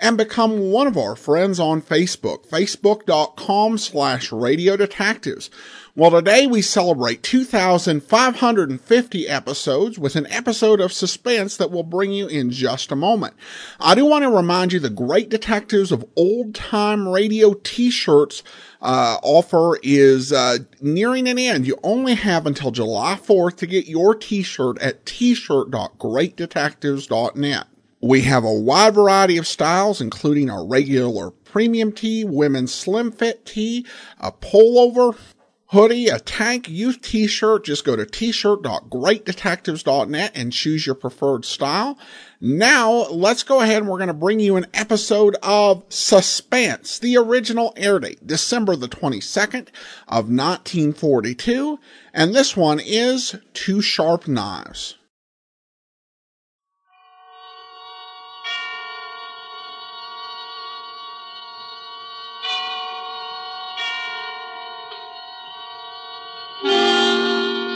and 0.00 0.16
become 0.16 0.70
one 0.70 0.86
of 0.86 0.96
our 0.96 1.14
friends 1.14 1.60
on 1.60 1.82
Facebook, 1.82 2.48
facebook.com 2.48 3.76
slash 3.78 4.32
radio 4.32 4.76
detectives. 4.76 5.50
Well, 5.96 6.12
today 6.12 6.46
we 6.46 6.62
celebrate 6.62 7.22
2,550 7.22 9.28
episodes 9.28 9.98
with 9.98 10.16
an 10.16 10.26
episode 10.28 10.80
of 10.80 10.90
suspense 10.92 11.58
that 11.58 11.70
we'll 11.70 11.82
bring 11.82 12.12
you 12.12 12.28
in 12.28 12.50
just 12.50 12.90
a 12.90 12.96
moment. 12.96 13.34
I 13.78 13.94
do 13.94 14.06
want 14.06 14.22
to 14.22 14.30
remind 14.30 14.72
you 14.72 14.80
the 14.80 14.88
Great 14.88 15.28
Detectives 15.28 15.92
of 15.92 16.06
Old 16.16 16.54
Time 16.54 17.06
Radio 17.08 17.52
t-shirts 17.52 18.42
uh, 18.80 19.18
offer 19.22 19.78
is 19.82 20.32
uh, 20.32 20.60
nearing 20.80 21.28
an 21.28 21.38
end. 21.38 21.66
You 21.66 21.76
only 21.82 22.14
have 22.14 22.46
until 22.46 22.70
July 22.70 23.20
4th 23.22 23.56
to 23.56 23.66
get 23.66 23.86
your 23.86 24.14
t-shirt 24.14 24.78
at 24.78 25.04
t-shirt.greatdetectives.net. 25.04 27.66
We 28.02 28.22
have 28.22 28.44
a 28.44 28.52
wide 28.52 28.94
variety 28.94 29.36
of 29.36 29.46
styles, 29.46 30.00
including 30.00 30.48
our 30.48 30.66
regular 30.66 31.30
premium 31.30 31.92
tee, 31.92 32.24
women's 32.24 32.72
slim 32.72 33.12
fit 33.12 33.44
tee, 33.44 33.84
a 34.18 34.32
pullover, 34.32 35.18
hoodie, 35.66 36.08
a 36.08 36.18
tank, 36.18 36.66
youth 36.68 37.02
t-shirt. 37.02 37.64
Just 37.64 37.84
go 37.84 37.96
to 37.96 38.06
t-shirt.greatdetectives.net 38.06 40.32
and 40.34 40.52
choose 40.52 40.86
your 40.86 40.94
preferred 40.94 41.44
style. 41.44 41.98
Now, 42.40 43.06
let's 43.10 43.42
go 43.42 43.60
ahead 43.60 43.82
and 43.82 43.88
we're 43.88 43.98
going 43.98 44.08
to 44.08 44.14
bring 44.14 44.40
you 44.40 44.56
an 44.56 44.68
episode 44.72 45.36
of 45.42 45.84
Suspense. 45.90 46.98
The 46.98 47.18
original 47.18 47.74
air 47.76 47.98
date, 47.98 48.26
December 48.26 48.76
the 48.76 48.88
22nd 48.88 49.68
of 50.08 50.30
1942. 50.30 51.78
And 52.14 52.34
this 52.34 52.56
one 52.56 52.80
is 52.80 53.36
Two 53.52 53.82
Sharp 53.82 54.26
Knives. 54.26 54.96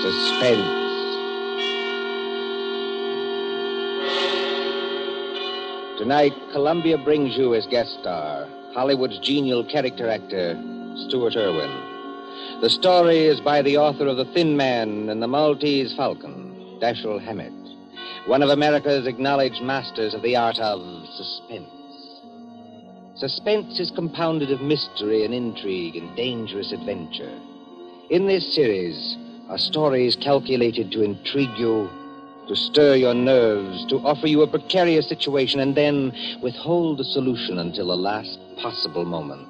Suspense. 0.05 0.61
Tonight, 5.97 6.35
Columbia 6.53 6.99
brings 6.99 7.39
you 7.39 7.55
as 7.55 7.67
guest 7.69 8.01
star 8.01 8.47
Hollywood's 8.75 9.19
genial 9.21 9.65
character 9.65 10.11
actor, 10.11 10.61
Stuart 11.09 11.37
Erwin. 11.37 11.71
The 12.61 12.69
story 12.69 13.21
is 13.21 13.41
by 13.41 13.63
the 13.63 13.79
author 13.79 14.07
of 14.07 14.19
The 14.19 14.27
Thin 14.27 14.59
Man 14.59 15.09
and 15.09 15.23
The 15.23 15.27
Maltese 15.27 15.97
Falcon, 15.97 16.79
Dashiell 16.83 17.25
Hammett, 17.25 17.55
one 18.27 18.43
of 18.43 18.51
America's 18.51 19.07
acknowledged 19.07 19.63
masters 19.63 20.13
of 20.13 20.21
the 20.21 20.37
art 20.37 20.59
of 20.59 20.83
suspense. 21.17 21.71
Suspense 23.15 23.81
is 23.81 23.91
compounded 23.91 24.51
of 24.51 24.61
mystery 24.61 25.25
and 25.25 25.33
intrigue 25.33 25.97
and 25.97 26.15
dangerous 26.15 26.73
adventure. 26.73 27.41
In 28.11 28.27
this 28.27 28.55
series 28.55 29.17
are 29.49 29.59
stories 29.59 30.17
calculated 30.17 30.91
to 30.93 31.03
intrigue 31.03 31.57
you, 31.59 31.91
to 32.49 32.57
stir 32.57 32.95
your 32.95 33.15
nerves, 33.15 33.87
to 33.87 33.97
offer 33.99 34.27
you 34.27 34.43
a 34.43 34.47
precarious 34.47 35.09
situation, 35.09 35.61
and 35.61 35.77
then 35.77 36.13
withhold 36.43 36.99
the 36.99 37.05
solution 37.05 37.59
until 37.59 37.89
the 37.89 37.97
last 37.97 38.39
possible 38.61 39.05
moment. 39.05 39.49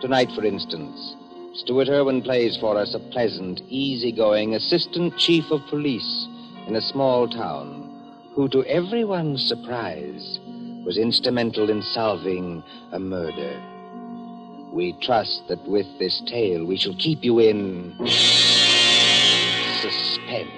Tonight, 0.00 0.30
for 0.34 0.44
instance, 0.44 1.16
Stuart 1.54 1.88
Erwin 1.88 2.22
plays 2.22 2.56
for 2.56 2.76
us 2.76 2.94
a 2.94 3.00
pleasant, 3.10 3.60
easygoing 3.68 4.54
assistant 4.54 5.16
chief 5.18 5.50
of 5.50 5.60
police 5.68 6.28
in 6.66 6.76
a 6.76 6.80
small 6.80 7.28
town 7.28 7.86
who, 8.34 8.48
to 8.48 8.64
everyone's 8.64 9.46
surprise, 9.46 10.38
was 10.84 10.96
instrumental 10.96 11.68
in 11.68 11.82
solving 11.82 12.62
a 12.92 12.98
murder. 12.98 13.60
We 14.72 14.92
trust 15.02 15.42
that 15.48 15.62
with 15.68 15.86
this 15.98 16.22
tale 16.26 16.64
we 16.64 16.76
shall 16.76 16.94
keep 16.94 17.24
you 17.24 17.40
in 17.40 17.96
suspense. 19.80 20.50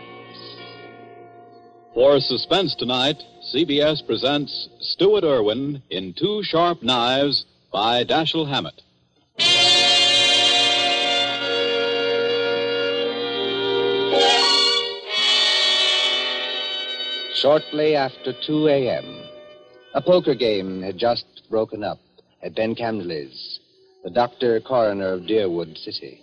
For 1.94 2.18
suspense 2.18 2.74
tonight, 2.74 3.22
CBS 3.54 4.04
presents 4.04 4.68
Stuart 4.80 5.22
Erwin 5.22 5.82
in 5.90 6.14
Two 6.14 6.42
Sharp 6.42 6.82
Knives 6.82 7.44
by 7.72 8.02
Dashiell 8.04 8.48
Hammett. 8.48 8.82
Shortly 17.36 17.94
after 17.94 18.32
2 18.46 18.68
a.m., 18.68 19.22
a 19.94 20.02
poker 20.02 20.34
game 20.34 20.82
had 20.82 20.98
just 20.98 21.24
broken 21.48 21.84
up 21.84 21.98
at 22.42 22.56
Ben 22.56 22.74
Camsley's, 22.74 23.60
the 24.02 24.10
doctor 24.10 24.60
coroner 24.60 25.12
of 25.12 25.22
Deerwood 25.22 25.76
City. 25.78 26.22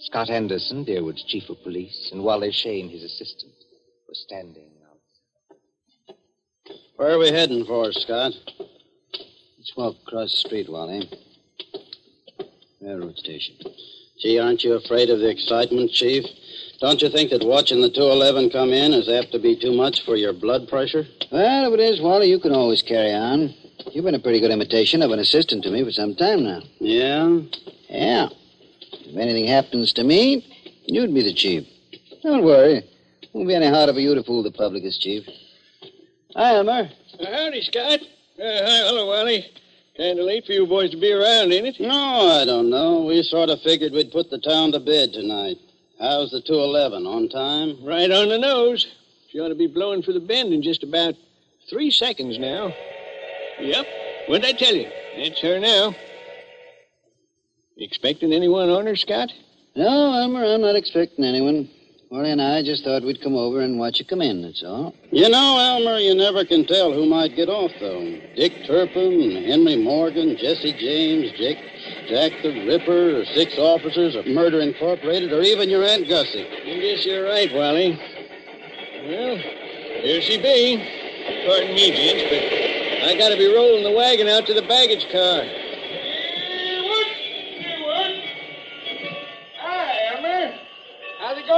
Scott 0.00 0.30
Anderson, 0.30 0.84
Deerwood's 0.84 1.24
chief 1.24 1.48
of 1.50 1.60
police, 1.62 2.10
and 2.12 2.22
Wally 2.22 2.52
Shane, 2.52 2.88
his 2.88 3.02
assistant, 3.02 3.52
were 4.06 4.14
standing 4.14 4.70
out. 4.88 6.14
Where 6.96 7.10
are 7.10 7.18
we 7.18 7.30
heading 7.30 7.64
for, 7.64 7.92
Scott? 7.92 8.32
Let's 9.58 9.76
walk 9.76 9.96
across 10.06 10.30
the 10.30 10.48
street, 10.48 10.68
Wally. 10.68 11.10
Railroad 12.80 13.16
station. 13.16 13.56
Gee, 14.20 14.38
aren't 14.38 14.62
you 14.62 14.74
afraid 14.74 15.10
of 15.10 15.18
the 15.18 15.28
excitement, 15.28 15.90
Chief? 15.90 16.24
Don't 16.80 17.02
you 17.02 17.08
think 17.08 17.30
that 17.30 17.44
watching 17.44 17.80
the 17.80 17.90
211 17.90 18.50
come 18.50 18.72
in 18.72 18.92
is 18.92 19.08
apt 19.08 19.32
to 19.32 19.40
be 19.40 19.56
too 19.56 19.72
much 19.72 20.04
for 20.04 20.14
your 20.14 20.32
blood 20.32 20.68
pressure? 20.68 21.06
Well, 21.32 21.72
if 21.72 21.78
it 21.78 21.82
is, 21.82 22.00
Wally, 22.00 22.30
you 22.30 22.38
can 22.38 22.52
always 22.52 22.82
carry 22.82 23.12
on. 23.12 23.52
You've 23.92 24.04
been 24.04 24.14
a 24.14 24.20
pretty 24.20 24.38
good 24.38 24.52
imitation 24.52 25.02
of 25.02 25.10
an 25.10 25.18
assistant 25.18 25.64
to 25.64 25.70
me 25.70 25.82
for 25.82 25.90
some 25.90 26.14
time 26.14 26.44
now. 26.44 26.62
Yeah? 26.78 27.40
Yeah. 27.88 28.28
If 29.08 29.16
anything 29.16 29.46
happens 29.46 29.94
to 29.94 30.04
me, 30.04 30.44
you'd 30.84 31.14
be 31.14 31.22
the 31.22 31.32
chief. 31.32 31.66
Don't 32.22 32.44
worry. 32.44 32.76
It 33.22 33.30
Won't 33.32 33.48
be 33.48 33.54
any 33.54 33.66
harder 33.66 33.94
for 33.94 34.00
you 34.00 34.14
to 34.14 34.22
fool 34.22 34.42
the 34.42 34.50
public 34.50 34.84
as 34.84 34.98
chief. 34.98 35.26
Hi, 36.36 36.56
Elmer. 36.56 36.90
Uh, 37.18 37.24
howdy, 37.24 37.62
Scott. 37.62 38.00
Uh, 38.38 38.42
hi, 38.42 38.86
hello, 38.86 39.06
Wally. 39.06 39.46
Kind 39.96 40.18
of 40.18 40.26
late 40.26 40.44
for 40.44 40.52
you 40.52 40.66
boys 40.66 40.90
to 40.90 40.98
be 40.98 41.10
around, 41.10 41.52
ain't 41.52 41.66
it? 41.66 41.80
No, 41.80 42.28
I 42.40 42.44
don't 42.44 42.68
know. 42.68 43.04
We 43.04 43.22
sort 43.22 43.48
of 43.48 43.62
figured 43.62 43.92
we'd 43.92 44.12
put 44.12 44.28
the 44.28 44.38
town 44.38 44.72
to 44.72 44.78
bed 44.78 45.14
tonight. 45.14 45.56
How's 45.98 46.30
the 46.30 46.42
211? 46.42 47.06
On 47.06 47.28
time? 47.30 47.82
Right 47.82 48.10
on 48.10 48.28
the 48.28 48.38
nose. 48.38 48.86
She 49.30 49.40
ought 49.40 49.48
to 49.48 49.54
be 49.54 49.66
blowing 49.68 50.02
for 50.02 50.12
the 50.12 50.20
bend 50.20 50.52
in 50.52 50.62
just 50.62 50.82
about 50.82 51.14
three 51.70 51.90
seconds 51.90 52.38
now. 52.38 52.74
Yep. 53.58 53.86
What'd 54.26 54.44
I 54.44 54.52
tell 54.52 54.74
you? 54.76 54.88
It's 55.14 55.40
her 55.40 55.58
now. 55.58 55.94
Expecting 57.80 58.32
anyone 58.32 58.70
on 58.70 58.86
her, 58.86 58.96
Scott? 58.96 59.32
No, 59.76 60.12
Elmer, 60.12 60.44
I'm 60.44 60.60
not 60.60 60.74
expecting 60.74 61.24
anyone. 61.24 61.70
Wally 62.10 62.32
and 62.32 62.42
I 62.42 62.62
just 62.62 62.82
thought 62.82 63.04
we'd 63.04 63.20
come 63.20 63.36
over 63.36 63.60
and 63.60 63.78
watch 63.78 64.00
you 64.00 64.04
come 64.04 64.22
in, 64.22 64.42
that's 64.42 64.64
all. 64.64 64.96
You 65.12 65.28
know, 65.28 65.58
Elmer, 65.60 65.98
you 65.98 66.14
never 66.14 66.44
can 66.44 66.66
tell 66.66 66.92
who 66.92 67.06
might 67.06 67.36
get 67.36 67.48
off, 67.48 67.70
though. 67.78 68.00
Dick 68.34 68.52
Turpin, 68.66 69.44
Henry 69.44 69.76
Morgan, 69.76 70.36
Jesse 70.36 70.72
James, 70.72 71.30
Jake, 71.38 71.58
Jack 72.08 72.32
the 72.42 72.66
Ripper, 72.66 73.20
or 73.20 73.24
six 73.26 73.56
officers 73.58 74.16
of 74.16 74.26
Murder 74.26 74.60
Incorporated, 74.60 75.32
or 75.32 75.42
even 75.42 75.68
your 75.68 75.84
Aunt 75.84 76.08
Gussie. 76.08 76.48
I 76.48 76.80
guess 76.80 77.06
you're 77.06 77.26
right, 77.26 77.52
Wally. 77.52 77.96
Well, 79.06 79.36
here 80.02 80.20
she 80.22 80.40
be. 80.42 80.82
Pardon 81.46 81.74
me, 81.76 81.92
gents, 81.92 82.24
but 82.24 83.08
I 83.08 83.18
gotta 83.18 83.36
be 83.36 83.54
rolling 83.54 83.84
the 83.84 83.92
wagon 83.92 84.26
out 84.26 84.46
to 84.46 84.54
the 84.54 84.62
baggage 84.62 85.06
car. 85.12 85.44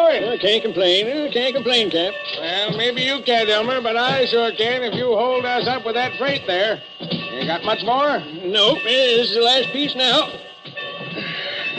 Going? 0.00 0.22
Well, 0.22 0.38
can't 0.38 0.62
complain. 0.62 1.06
Uh, 1.06 1.30
can't 1.32 1.54
complain, 1.54 1.90
Cap. 1.90 2.14
Well, 2.38 2.76
maybe 2.76 3.02
you 3.02 3.20
can't, 3.24 3.48
Elmer, 3.48 3.80
but 3.80 3.96
I 3.96 4.26
sure 4.26 4.52
can 4.52 4.82
if 4.82 4.94
you 4.94 5.06
hold 5.06 5.44
us 5.44 5.66
up 5.66 5.84
with 5.84 5.94
that 5.94 6.16
freight 6.18 6.46
there. 6.46 6.82
You 7.00 7.46
got 7.46 7.64
much 7.64 7.82
more? 7.84 8.20
Nope. 8.44 8.78
This 8.84 9.30
is 9.30 9.34
the 9.34 9.42
last 9.42 9.68
piece 9.70 9.94
now. 9.94 10.28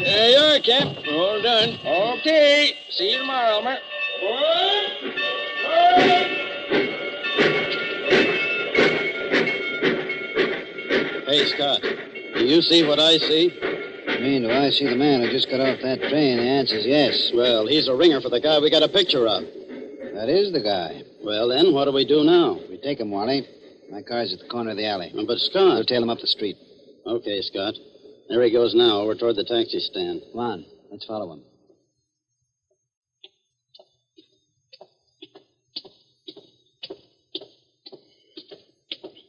There 0.04 0.30
you 0.30 0.38
are, 0.38 0.60
Cap. 0.60 0.98
All 1.12 1.42
done. 1.42 1.78
Okay. 1.86 2.74
See 2.90 3.12
you 3.12 3.20
tomorrow, 3.20 3.58
Elmer. 3.58 3.78
Hey, 11.28 11.46
Scott, 11.46 11.82
do 11.82 12.46
you 12.46 12.62
see 12.62 12.86
what 12.86 13.00
I 13.00 13.18
see? 13.18 13.71
I 14.22 14.24
mean, 14.24 14.44
do 14.44 14.52
I 14.52 14.70
see 14.70 14.86
the 14.86 14.96
man 14.96 15.22
who 15.22 15.32
just 15.32 15.50
got 15.50 15.62
off 15.62 15.80
that 15.82 15.98
train? 15.98 16.38
The 16.38 16.44
answer's 16.44 16.86
yes. 16.86 17.32
Well, 17.34 17.66
he's 17.66 17.88
a 17.88 17.96
ringer 17.96 18.22
for 18.22 18.30
the 18.30 18.40
guy 18.40 18.60
we 18.60 18.70
got 18.70 18.84
a 18.84 18.88
picture 18.88 19.26
of. 19.26 19.42
That 20.14 20.30
is 20.30 20.54
the 20.54 20.62
guy. 20.62 21.02
Well, 21.26 21.48
then, 21.50 21.74
what 21.74 21.86
do 21.86 21.92
we 21.92 22.06
do 22.06 22.24
now? 22.24 22.60
We 22.70 22.78
take 22.78 23.00
him, 23.00 23.10
Wally. 23.10 23.48
My 23.90 24.04
car's 24.04 24.32
at 24.32 24.38
the 24.38 24.48
corner 24.48 24.72
of 24.72 24.78
the 24.78 24.86
alley. 24.86 25.10
But, 25.16 25.26
We'll 25.26 25.40
Scott. 25.40 25.88
tail 25.88 26.04
him 26.04 26.12
up 26.12 26.20
the 26.20 26.28
street. 26.28 26.56
Okay, 27.08 27.42
Scott. 27.42 27.74
There 28.30 28.44
he 28.44 28.52
goes 28.52 28.76
now, 28.76 29.02
over 29.02 29.16
toward 29.16 29.38
the 29.38 29.44
taxi 29.44 29.80
stand. 29.80 30.22
Come 30.32 30.40
on. 30.40 30.66
Let's 30.92 31.06
follow 31.06 31.34
him. 31.34 31.42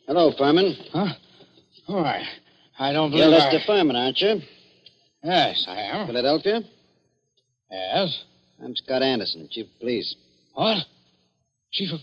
Hello, 0.06 0.32
Furman. 0.36 0.76
Huh? 0.92 1.14
Oh, 1.88 2.04
I, 2.04 2.28
I 2.78 2.92
don't 2.92 3.10
believe 3.10 3.30
You're 3.30 3.38
believe 3.38 3.52
Lester 3.52 3.60
I... 3.62 3.66
Furman, 3.66 3.96
aren't 3.96 4.20
you? 4.20 4.42
Yes, 5.22 5.64
I 5.68 5.80
am. 5.80 6.06
Philadelphia? 6.06 6.60
Yes. 7.70 8.24
I'm 8.62 8.74
Scott 8.76 9.02
Anderson, 9.02 9.48
chief 9.50 9.66
of 9.66 9.78
police. 9.80 10.14
What? 10.54 10.78
Chief 11.72 11.92
of... 11.92 12.00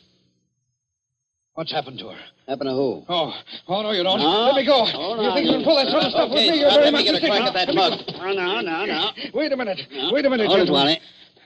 What's 1.54 1.72
happened 1.72 2.00
to 2.00 2.10
her? 2.10 2.20
Happened 2.48 2.70
to 2.70 2.74
who? 2.74 3.04
Oh, 3.10 3.34
oh, 3.68 3.82
no, 3.82 3.92
you 3.92 4.04
don't. 4.04 4.20
No. 4.20 4.46
Let 4.48 4.56
me 4.56 4.66
go. 4.66 4.86
Hold 4.86 5.20
you 5.20 5.28
on. 5.28 5.36
think 5.36 5.48
you 5.48 5.54
can 5.54 5.64
pull 5.66 5.76
that 5.76 5.88
sort 5.92 6.04
of 6.04 6.12
stuff 6.12 6.30
with 6.30 6.40
Okay, 6.40 6.52
me? 6.52 6.60
You're 6.62 6.70
Scott, 6.70 6.80
very 6.80 6.92
let 6.92 6.94
me 6.94 7.12
much 7.12 7.22
get 7.22 7.24
a 7.24 7.28
crack 7.28 7.48
at 7.48 7.54
that 7.54 7.68
me 7.68 7.76
mug. 7.76 8.00
Oh, 8.08 8.34
no, 8.34 8.62
no, 8.62 8.86
no. 8.86 9.10
Wait 9.34 9.52
a 9.52 9.58
minute. 9.58 9.80
No. 9.92 10.10
Wait 10.14 10.26
a 10.26 10.30
minute, 10.30 10.48
Hold 10.48 10.60
it, 10.60 10.66
gentlemen. 10.66 10.98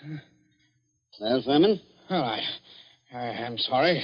Wally. 0.04 0.22
Well, 1.20 1.42
Furman? 1.44 1.82
Well, 2.10 2.24
I, 2.24 2.42
I 3.14 3.26
am 3.26 3.58
sorry. 3.58 4.04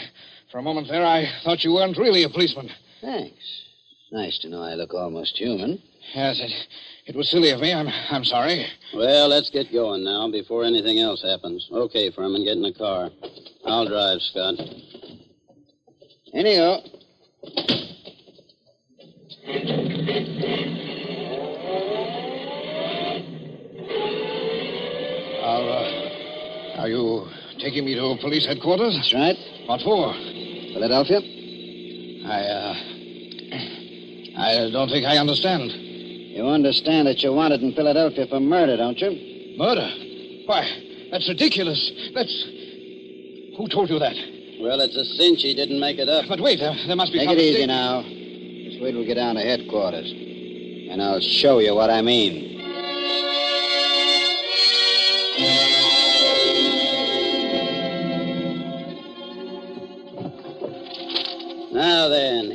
For 0.51 0.57
a 0.57 0.63
moment 0.63 0.87
there, 0.89 1.05
I 1.05 1.25
thought 1.43 1.63
you 1.63 1.73
weren't 1.73 1.97
really 1.97 2.23
a 2.23 2.29
policeman. 2.29 2.69
Thanks. 3.01 3.63
Nice 4.11 4.39
to 4.39 4.49
know 4.49 4.63
I 4.63 4.73
look 4.73 4.93
almost 4.95 5.37
human. 5.37 5.81
Yes, 6.13 6.39
it, 6.39 6.51
it 7.05 7.15
was 7.15 7.29
silly 7.29 7.51
of 7.51 7.59
me. 7.59 7.71
I'm, 7.71 7.87
I'm 8.09 8.23
sorry. 8.23 8.65
Well, 8.95 9.27
let's 9.27 9.49
get 9.51 9.71
going 9.71 10.03
now 10.03 10.29
before 10.31 10.63
anything 10.63 10.99
else 10.99 11.21
happens. 11.21 11.67
Okay, 11.71 12.09
Furman, 12.11 12.43
get 12.43 12.53
in 12.53 12.63
the 12.63 12.73
car. 12.73 13.09
I'll 13.65 13.87
drive, 13.87 14.19
Scott. 14.21 14.55
Anyhow. 16.33 16.77
I'll, 25.43 25.69
uh, 25.69 26.81
are 26.81 26.89
you 26.89 27.27
taking 27.59 27.85
me 27.85 27.93
to 27.95 28.17
police 28.19 28.47
headquarters? 28.47 28.95
That's 28.95 29.13
right. 29.13 29.37
What 29.67 29.81
for? 29.81 30.13
Philadelphia? 30.73 31.19
I, 32.25 32.41
uh, 32.41 32.75
I 34.37 34.69
don't 34.71 34.89
think 34.89 35.05
I 35.05 35.17
understand. 35.17 35.88
You 36.39 36.47
understand 36.47 37.05
that 37.07 37.21
you're 37.21 37.33
wanted 37.33 37.61
in 37.61 37.73
Philadelphia 37.73 38.25
for 38.25 38.39
murder, 38.39 38.77
don't 38.77 38.97
you? 38.97 39.57
Murder? 39.57 39.91
Why, 40.45 40.63
that's 41.11 41.27
ridiculous. 41.27 41.91
That's. 42.15 42.31
Who 43.57 43.67
told 43.67 43.89
you 43.89 43.99
that? 43.99 44.15
Well, 44.61 44.79
it's 44.79 44.95
a 44.95 45.03
cinch 45.03 45.41
he 45.41 45.53
didn't 45.53 45.81
make 45.81 45.99
it 45.99 46.07
up. 46.07 46.27
But 46.29 46.39
wait, 46.39 46.59
there, 46.61 46.73
there 46.87 46.95
must 46.95 47.11
be 47.11 47.19
Take 47.19 47.31
it 47.31 47.39
easy 47.39 47.65
now. 47.65 48.03
Just 48.03 48.81
wait 48.81 48.91
till 48.91 49.01
we 49.01 49.05
get 49.05 49.15
down 49.15 49.35
to 49.35 49.41
headquarters. 49.41 50.09
And 50.09 51.03
I'll 51.03 51.19
show 51.19 51.59
you 51.59 51.75
what 51.75 51.89
I 51.89 52.01
mean. 52.01 52.55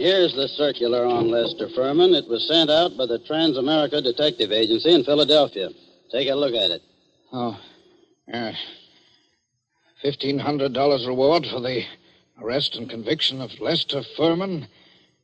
Here's 0.05 0.35
the 0.35 0.49
circular 0.49 1.07
on 1.07 1.31
Lester 1.31 1.67
Furman. 1.75 2.13
It 2.13 2.29
was 2.29 2.47
sent 2.47 2.69
out 2.69 2.95
by 2.95 3.07
the 3.07 3.21
Transamerica 3.21 4.03
Detective 4.03 4.53
Agency 4.53 4.93
in 4.93 5.03
Philadelphia. 5.03 5.71
Take 6.13 6.29
a 6.29 6.35
look 6.35 6.53
at 6.53 6.71
it. 6.71 6.83
Oh, 7.33 7.59
yeah. 8.29 8.53
$1,500 10.05 11.07
reward 11.07 11.47
for 11.47 11.59
the 11.61 11.85
arrest 12.43 12.77
and 12.77 12.91
conviction 12.91 13.41
of 13.41 13.59
Lester 13.59 14.03
Furman, 14.15 14.69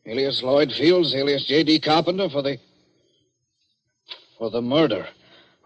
alias 0.07 0.43
Lloyd 0.43 0.73
Fields, 0.73 1.15
alias 1.15 1.45
J.D. 1.47 1.81
Carpenter, 1.81 2.31
for 2.31 2.41
the. 2.41 2.57
for 4.39 4.51
the 4.51 4.63
murder 4.63 5.07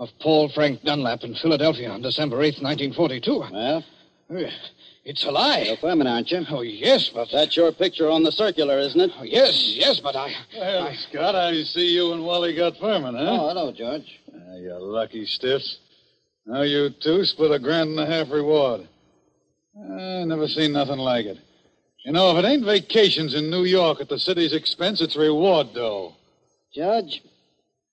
of 0.00 0.08
Paul 0.20 0.48
Frank 0.48 0.82
Dunlap 0.82 1.22
in 1.22 1.36
Philadelphia 1.36 1.88
on 1.88 2.02
December 2.02 2.38
8th, 2.38 2.60
1942. 2.60 3.44
Well, 3.52 3.84
It's 5.06 5.22
a 5.26 5.30
lie. 5.30 5.58
you're 5.58 5.76
Furman, 5.76 6.06
aren't 6.06 6.30
you? 6.30 6.46
Oh, 6.48 6.62
yes, 6.62 7.10
but. 7.10 7.28
That's 7.30 7.54
your 7.58 7.70
picture 7.72 8.08
on 8.08 8.22
the 8.22 8.32
circular, 8.32 8.78
isn't 8.78 8.98
it? 8.98 9.10
Oh, 9.18 9.22
yes, 9.22 9.74
yes, 9.76 10.00
but 10.00 10.16
I. 10.16 10.32
Well, 10.56 10.86
I- 10.86 10.94
Scott, 10.94 11.34
I 11.34 11.62
see 11.62 11.94
you 11.94 12.14
and 12.14 12.24
Wally 12.24 12.54
got 12.56 12.78
Furman, 12.78 13.14
huh? 13.14 13.20
Oh, 13.28 13.48
hello, 13.48 13.70
George. 13.70 14.18
Ah, 14.34 14.54
you 14.56 14.72
lucky 14.80 15.26
stiffs. 15.26 15.78
Now 16.46 16.62
you 16.62 16.88
two 17.02 17.22
split 17.26 17.52
a 17.52 17.58
grand 17.58 17.90
and 17.90 18.00
a 18.00 18.06
half 18.06 18.30
reward. 18.30 18.88
I 19.78 20.24
never 20.24 20.48
seen 20.48 20.72
nothing 20.72 20.98
like 20.98 21.26
it. 21.26 21.38
You 22.06 22.12
know, 22.12 22.36
if 22.36 22.42
it 22.42 22.48
ain't 22.48 22.64
vacations 22.64 23.34
in 23.34 23.50
New 23.50 23.64
York 23.64 24.00
at 24.00 24.08
the 24.08 24.18
city's 24.18 24.54
expense, 24.54 25.02
it's 25.02 25.16
reward, 25.16 25.68
though. 25.74 26.14
Judge, 26.74 27.22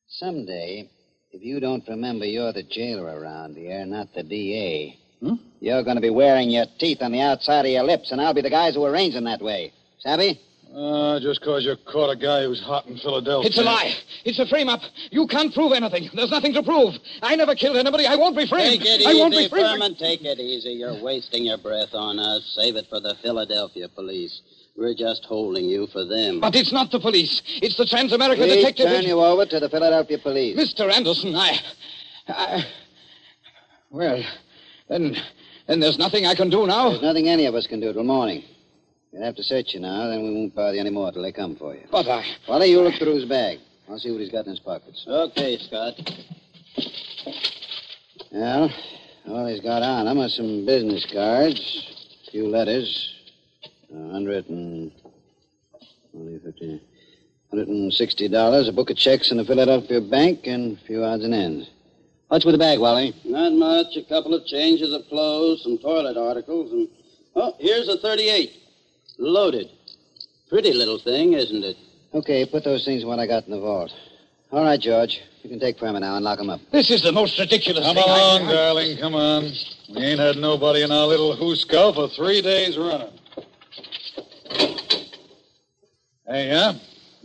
someday, 0.08 0.90
if 1.32 1.42
you 1.42 1.60
don't 1.60 1.88
remember 1.90 2.26
you're 2.26 2.54
the 2.54 2.64
jailer 2.64 3.20
around 3.20 3.58
here, 3.58 3.86
not 3.86 4.14
the 4.14 4.24
DA, 4.24 4.98
Hmm? 5.22 5.36
you're 5.60 5.84
going 5.84 5.96
to 5.98 6.02
be 6.02 6.10
wearing 6.10 6.50
your 6.50 6.66
teeth 6.80 7.02
on 7.02 7.12
the 7.12 7.22
outside 7.22 7.66
of 7.66 7.72
your 7.72 7.84
lips, 7.84 8.12
and 8.12 8.20
I'll 8.20 8.34
be 8.34 8.42
the 8.42 8.50
guys 8.50 8.74
who 8.74 8.84
arrange 8.86 9.14
them 9.14 9.26
that 9.26 9.40
way. 9.42 9.72
Savvy? 10.00 10.40
Uh, 10.76 11.20
just 11.20 11.42
'cause 11.42 11.66
you 11.66 11.76
caught 11.86 12.10
a 12.10 12.16
guy 12.16 12.44
who's 12.44 12.62
hot 12.62 12.88
in 12.88 12.98
Philadelphia. 12.98 13.48
It's 13.48 13.58
a 13.58 13.62
lie. 13.62 13.94
It's 14.24 14.40
a 14.40 14.48
frame 14.48 14.70
up. 14.70 14.80
You 15.12 15.28
can't 15.28 15.54
prove 15.54 15.74
anything. 15.74 16.10
There's 16.14 16.32
nothing 16.32 16.54
to 16.54 16.64
prove. 16.64 16.96
I 17.22 17.36
never 17.36 17.56
killed 17.56 17.76
anybody. 17.76 18.08
I 18.08 18.16
won't 18.16 18.38
be 18.38 18.48
framed. 18.48 18.82
Take 18.82 19.02
it 19.02 19.06
I 19.06 19.14
won't 19.14 19.34
easy, 19.34 19.44
be 19.44 19.50
framed. 19.50 19.68
Furman. 19.82 19.96
Take 19.96 20.24
it 20.24 20.40
easy. 20.40 20.72
You're 20.72 20.96
wasting 21.04 21.44
your 21.44 21.58
breath 21.58 21.94
on 21.94 22.18
us. 22.20 22.44
Save 22.56 22.78
it 22.78 22.88
for 22.88 23.02
the 23.02 23.16
Philadelphia 23.16 23.90
police. 23.90 24.42
We're 24.78 24.94
just 24.96 25.26
holding 25.26 25.66
you 25.66 25.88
for 25.88 26.06
them. 26.06 26.40
But 26.40 26.56
it's 26.56 26.72
not 26.72 26.90
the 26.90 27.02
police. 27.02 27.42
It's 27.62 27.76
the 27.76 27.84
Transamerica 27.84 28.38
Please 28.38 28.56
Detective. 28.56 28.86
turn 28.88 29.04
you 29.04 29.20
over 29.20 29.46
to 29.46 29.60
the 29.60 29.70
Philadelphia 29.70 30.18
police. 30.20 30.58
Mr. 30.58 30.90
Anderson, 30.92 31.36
I, 31.36 31.60
I. 32.30 32.66
Well, 33.90 34.24
then, 34.92 35.16
then 35.68 35.80
there's 35.80 35.98
nothing 35.98 36.26
I 36.26 36.36
can 36.36 36.50
do 36.50 36.68
now. 36.68 36.90
There's 36.90 37.02
nothing 37.02 37.30
any 37.30 37.46
of 37.46 37.56
us 37.56 37.66
can 37.66 37.80
do 37.80 37.94
till 37.94 38.04
morning. 38.04 38.44
We'll 39.12 39.24
have 39.24 39.36
to 39.36 39.44
search 39.44 39.74
you 39.74 39.80
now, 39.80 40.08
then 40.08 40.24
we 40.24 40.34
won't 40.34 40.54
bother 40.54 40.76
you 40.76 40.82
any 40.82 40.90
more 40.90 41.12
till 41.12 41.22
they 41.22 41.32
come 41.32 41.56
for 41.56 41.74
you. 41.74 41.82
But 41.92 42.08
I. 42.08 42.26
Wally, 42.48 42.70
you 42.70 42.82
look 42.82 42.96
through 42.96 43.16
his 43.16 43.26
bag. 43.26 43.60
I'll 43.90 44.00
see 44.00 44.12
what 44.12 44.22
he's 44.22 44.32
got 44.32 44.46
in 44.46 44.52
his 44.52 44.60
pockets. 44.60 45.06
Okay, 45.08 45.58
Scott. 45.58 45.94
Well, 48.32 48.72
all 49.28 49.48
he's 49.48 49.60
got 49.62 49.82
on 49.82 50.08
him 50.08 50.20
are 50.20 50.30
some 50.30 50.66
business 50.66 51.06
cards, 51.12 51.60
a 52.28 52.32
few 52.32 52.48
letters, 52.48 53.14
a 53.94 54.12
hundred 54.12 54.48
and... 54.50 54.92
Only 56.14 56.40
fifty... 56.40 56.82
Hundred 57.50 57.68
and 57.68 57.94
sixty 57.94 58.30
dollars, 58.30 58.70
a 58.70 58.72
book 58.72 58.90
of 58.90 58.96
checks 58.96 59.30
in 59.30 59.36
the 59.36 59.44
Philadelphia 59.44 60.00
bank, 60.00 60.48
and 60.48 60.78
a 60.78 60.82
few 60.86 61.04
odds 61.04 61.26
and 61.26 61.34
ends. 61.34 61.70
What's 62.32 62.46
with 62.46 62.54
the 62.54 62.60
bag, 62.60 62.80
Wally? 62.80 63.14
Not 63.26 63.52
much. 63.52 63.98
A 63.98 64.04
couple 64.04 64.34
of 64.34 64.46
changes 64.46 64.94
of 64.94 65.06
clothes, 65.10 65.64
some 65.64 65.78
toilet 65.78 66.16
articles, 66.16 66.72
and. 66.72 66.88
Oh, 67.36 67.54
here's 67.60 67.90
a 67.90 67.98
38. 67.98 68.54
Loaded. 69.18 69.68
Pretty 70.50 70.72
little 70.72 70.98
thing, 70.98 71.34
isn't 71.34 71.62
it? 71.62 71.76
Okay, 72.14 72.46
put 72.46 72.64
those 72.64 72.86
things 72.86 73.02
in 73.02 73.10
what 73.10 73.20
I 73.20 73.28
got 73.28 73.44
in 73.48 73.52
the 73.52 73.60
vault. 73.60 73.92
All 74.50 74.64
right, 74.64 74.80
George. 74.80 75.20
You 75.44 75.50
can 75.50 75.60
take 75.60 75.78
Furman 75.78 76.04
now 76.04 76.16
and 76.16 76.24
lock 76.24 76.40
him 76.40 76.50
up. 76.50 76.62
This 76.72 76.90
is 76.90 77.02
the 77.02 77.12
most 77.12 77.38
ridiculous 77.38 77.84
Come 77.84 77.96
thing 77.98 78.06
I- 78.08 78.16
along, 78.18 78.48
I- 78.48 78.52
darling. 78.54 78.98
Come 78.98 79.16
on. 79.16 79.52
We 79.94 79.98
ain't 80.02 80.20
had 80.22 80.38
nobody 80.38 80.84
in 80.84 80.92
our 80.92 81.08
little 81.08 81.36
hoosegow 81.36 81.94
for 81.96 82.08
three 82.16 82.42
days 82.42 82.78
running. 82.78 83.12
Hey, 86.26 86.48
yeah? 86.48 86.76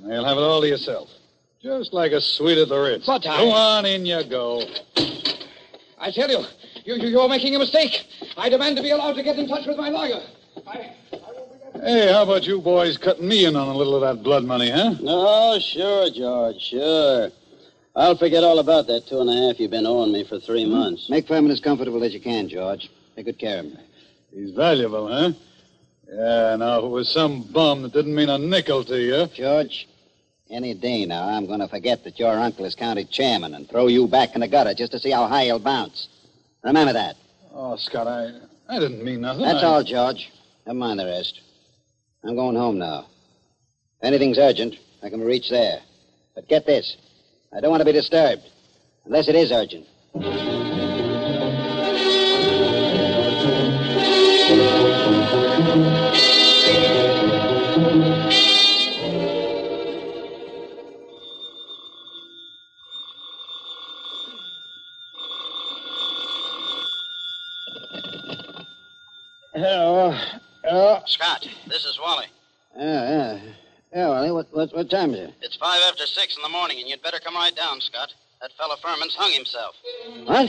You'll 0.02 0.24
have 0.24 0.36
it 0.36 0.40
all 0.40 0.62
to 0.62 0.66
yourself. 0.68 1.08
Just 1.66 1.92
like 1.92 2.12
a 2.12 2.20
suite 2.20 2.58
at 2.58 2.68
the 2.68 2.78
Ritz. 2.78 3.06
But 3.06 3.26
I- 3.26 3.38
Go 3.38 3.50
on, 3.50 3.86
in 3.86 4.06
you 4.06 4.22
go. 4.22 4.62
I 5.98 6.12
tell 6.12 6.30
you, 6.30 6.44
you, 6.84 6.94
you, 6.94 7.08
you're 7.08 7.28
making 7.28 7.56
a 7.56 7.58
mistake. 7.58 8.06
I 8.36 8.48
demand 8.48 8.76
to 8.76 8.84
be 8.84 8.90
allowed 8.90 9.14
to 9.14 9.24
get 9.24 9.36
in 9.36 9.48
touch 9.48 9.66
with 9.66 9.76
my 9.76 9.88
lawyer. 9.88 10.20
I, 10.64 10.92
Hey, 11.82 12.12
how 12.12 12.22
about 12.22 12.46
you 12.46 12.60
boys 12.60 12.96
cutting 12.96 13.26
me 13.26 13.46
in 13.46 13.56
on 13.56 13.66
a 13.66 13.76
little 13.76 13.96
of 13.96 14.02
that 14.02 14.22
blood 14.22 14.44
money, 14.44 14.70
huh? 14.70 14.94
Oh, 15.02 15.58
sure, 15.58 16.08
George, 16.10 16.60
sure. 16.60 17.30
I'll 17.96 18.16
forget 18.16 18.44
all 18.44 18.60
about 18.60 18.86
that 18.86 19.08
two 19.08 19.20
and 19.20 19.28
a 19.28 19.34
half 19.34 19.58
you've 19.58 19.72
been 19.72 19.86
owing 19.86 20.12
me 20.12 20.22
for 20.22 20.38
three 20.38 20.64
hmm. 20.64 20.70
months. 20.70 21.10
Make 21.10 21.26
Furman 21.26 21.50
as 21.50 21.60
comfortable 21.60 22.04
as 22.04 22.14
you 22.14 22.20
can, 22.20 22.48
George. 22.48 22.88
Take 23.16 23.26
good 23.26 23.40
care 23.40 23.58
of 23.58 23.64
him. 23.64 23.78
He's 24.32 24.52
valuable, 24.52 25.08
huh? 25.08 25.32
Yeah, 26.08 26.56
now, 26.56 26.78
if 26.78 26.84
it 26.84 26.88
was 26.88 27.12
some 27.12 27.42
bum 27.42 27.82
that 27.82 27.92
didn't 27.92 28.14
mean 28.14 28.28
a 28.28 28.38
nickel 28.38 28.84
to 28.84 29.00
you. 29.00 29.26
George, 29.34 29.88
any 30.50 30.74
day 30.74 31.04
now, 31.04 31.28
I'm 31.28 31.46
going 31.46 31.60
to 31.60 31.68
forget 31.68 32.04
that 32.04 32.18
your 32.18 32.32
uncle 32.32 32.64
is 32.64 32.74
county 32.74 33.04
chairman 33.04 33.54
and 33.54 33.68
throw 33.68 33.88
you 33.88 34.06
back 34.06 34.34
in 34.34 34.40
the 34.40 34.48
gutter 34.48 34.74
just 34.74 34.92
to 34.92 34.98
see 34.98 35.10
how 35.10 35.26
high 35.26 35.44
you'll 35.44 35.58
bounce. 35.58 36.08
Remember 36.62 36.92
that. 36.92 37.16
Oh, 37.52 37.76
Scott, 37.76 38.06
I, 38.06 38.32
I 38.68 38.78
didn't 38.78 39.04
mean 39.04 39.22
nothing. 39.22 39.42
That's 39.44 39.62
I- 39.62 39.66
all, 39.66 39.84
George. 39.84 40.30
Never 40.66 40.78
mind 40.78 40.98
the 40.98 41.06
rest. 41.06 41.40
I'm 42.24 42.34
going 42.34 42.56
home 42.56 42.78
now. 42.78 43.06
If 44.00 44.06
anything's 44.06 44.38
urgent, 44.38 44.74
I 45.02 45.10
can 45.10 45.20
reach 45.20 45.48
there. 45.48 45.80
But 46.34 46.48
get 46.48 46.66
this. 46.66 46.96
I 47.56 47.60
don't 47.60 47.70
want 47.70 47.80
to 47.80 47.84
be 47.84 47.92
disturbed. 47.92 48.42
Unless 49.04 49.28
it 49.28 49.36
is 49.36 49.52
urgent. 49.52 49.86
This 71.76 71.84
is 71.84 72.00
Wally. 72.00 72.24
Yeah, 72.74 73.10
yeah. 73.10 73.40
Yeah, 73.94 74.08
Wally, 74.08 74.30
what, 74.30 74.46
what, 74.52 74.74
what 74.74 74.88
time 74.88 75.12
is 75.12 75.28
it? 75.28 75.34
It's 75.42 75.56
five 75.56 75.78
after 75.88 76.06
six 76.06 76.34
in 76.34 76.42
the 76.42 76.48
morning, 76.48 76.80
and 76.80 76.88
you'd 76.88 77.02
better 77.02 77.18
come 77.22 77.34
right 77.34 77.54
down, 77.54 77.82
Scott. 77.82 78.14
That 78.40 78.50
fellow 78.56 78.76
Furman's 78.82 79.14
hung 79.14 79.32
himself. 79.32 79.74
What? 80.24 80.48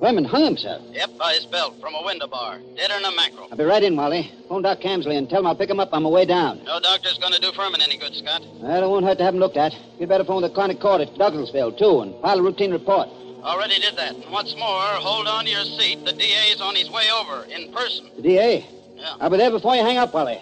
Furman 0.00 0.24
hung 0.24 0.44
himself. 0.44 0.82
Yep, 0.92 1.18
by 1.18 1.34
his 1.34 1.44
belt 1.44 1.78
from 1.78 1.94
a 1.94 2.02
window 2.02 2.26
bar. 2.26 2.58
Deader 2.74 2.94
than 2.94 3.04
a 3.04 3.14
mackerel. 3.14 3.48
I'll 3.50 3.58
be 3.58 3.64
right 3.64 3.82
in, 3.82 3.96
Wally. 3.96 4.32
Phone 4.48 4.62
Doc 4.62 4.80
Camsley 4.80 5.18
and 5.18 5.28
tell 5.28 5.40
him 5.40 5.46
I'll 5.46 5.54
pick 5.54 5.68
him 5.68 5.78
up 5.80 5.92
on 5.92 6.04
my 6.04 6.08
way 6.08 6.24
down. 6.24 6.64
No 6.64 6.80
doctor's 6.80 7.18
going 7.18 7.34
to 7.34 7.40
do 7.40 7.52
Furman 7.52 7.82
any 7.82 7.98
good, 7.98 8.14
Scott. 8.14 8.40
Well, 8.60 8.82
it 8.82 8.88
won't 8.88 9.04
hurt 9.04 9.18
to 9.18 9.24
have 9.24 9.34
him 9.34 9.40
looked 9.40 9.58
at. 9.58 9.74
You'd 9.98 10.08
better 10.08 10.24
phone 10.24 10.40
the 10.40 10.48
chronic 10.48 10.80
court 10.80 11.02
at 11.02 11.08
Douglasville, 11.16 11.76
too, 11.76 12.00
and 12.00 12.18
file 12.22 12.38
a 12.38 12.42
routine 12.42 12.72
report. 12.72 13.08
Already 13.44 13.78
did 13.78 13.96
that. 13.96 14.14
And 14.14 14.32
what's 14.32 14.56
more, 14.56 14.80
hold 15.04 15.26
on 15.26 15.44
to 15.44 15.50
your 15.50 15.64
seat. 15.64 16.04
The 16.04 16.12
DA's 16.12 16.62
on 16.62 16.74
his 16.76 16.90
way 16.90 17.04
over, 17.10 17.44
in 17.44 17.72
person. 17.72 18.10
The 18.16 18.22
DA? 18.22 18.79
Yeah. 19.00 19.14
I'll 19.18 19.30
be 19.30 19.38
there 19.38 19.50
before 19.50 19.74
you 19.74 19.82
hang 19.82 19.96
up, 19.96 20.12
Wally. 20.12 20.38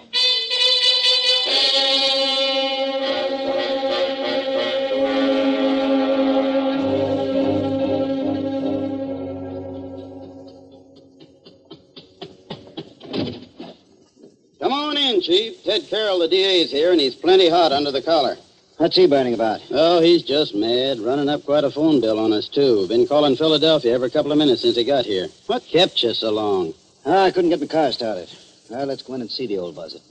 Come 14.59 14.73
on 14.73 14.97
in, 14.97 15.21
Chief. 15.21 15.63
Ted 15.63 15.87
Carroll, 15.89 16.19
the 16.19 16.27
DA's 16.27 16.73
here, 16.73 16.91
and 16.91 17.01
he's 17.01 17.15
plenty 17.15 17.49
hot 17.49 17.71
under 17.71 17.93
the 17.93 18.03
collar. 18.03 18.37
What's 18.79 18.97
he 18.97 19.07
burning 19.07 19.35
about? 19.35 19.61
Oh, 19.71 20.01
he's 20.01 20.25
just 20.25 20.57
mad. 20.57 20.99
Running 20.99 21.29
up 21.29 21.45
quite 21.45 21.63
a 21.63 21.71
phone 21.71 22.01
bill 22.01 22.19
on 22.19 22.33
us, 22.33 22.49
too. 22.49 22.89
Been 22.89 23.07
calling 23.07 23.37
Philadelphia 23.37 23.95
every 23.95 24.11
couple 24.11 24.33
of 24.33 24.39
minutes 24.39 24.63
since 24.63 24.75
he 24.75 24.83
got 24.83 25.05
here. 25.05 25.29
What 25.47 25.65
kept 25.65 26.03
you 26.03 26.13
so 26.13 26.33
long? 26.33 26.75
Ah, 27.07 27.25
I 27.25 27.31
couldn't 27.31 27.51
get 27.51 27.61
the 27.61 27.69
car 27.69 27.93
started. 27.93 28.29
Well, 28.71 28.87
let's 28.87 29.03
go 29.03 29.15
in 29.15 29.23
and 29.23 29.31
see 29.31 29.47
the 29.47 29.59
old 29.59 29.77
buzzard. 29.77 30.03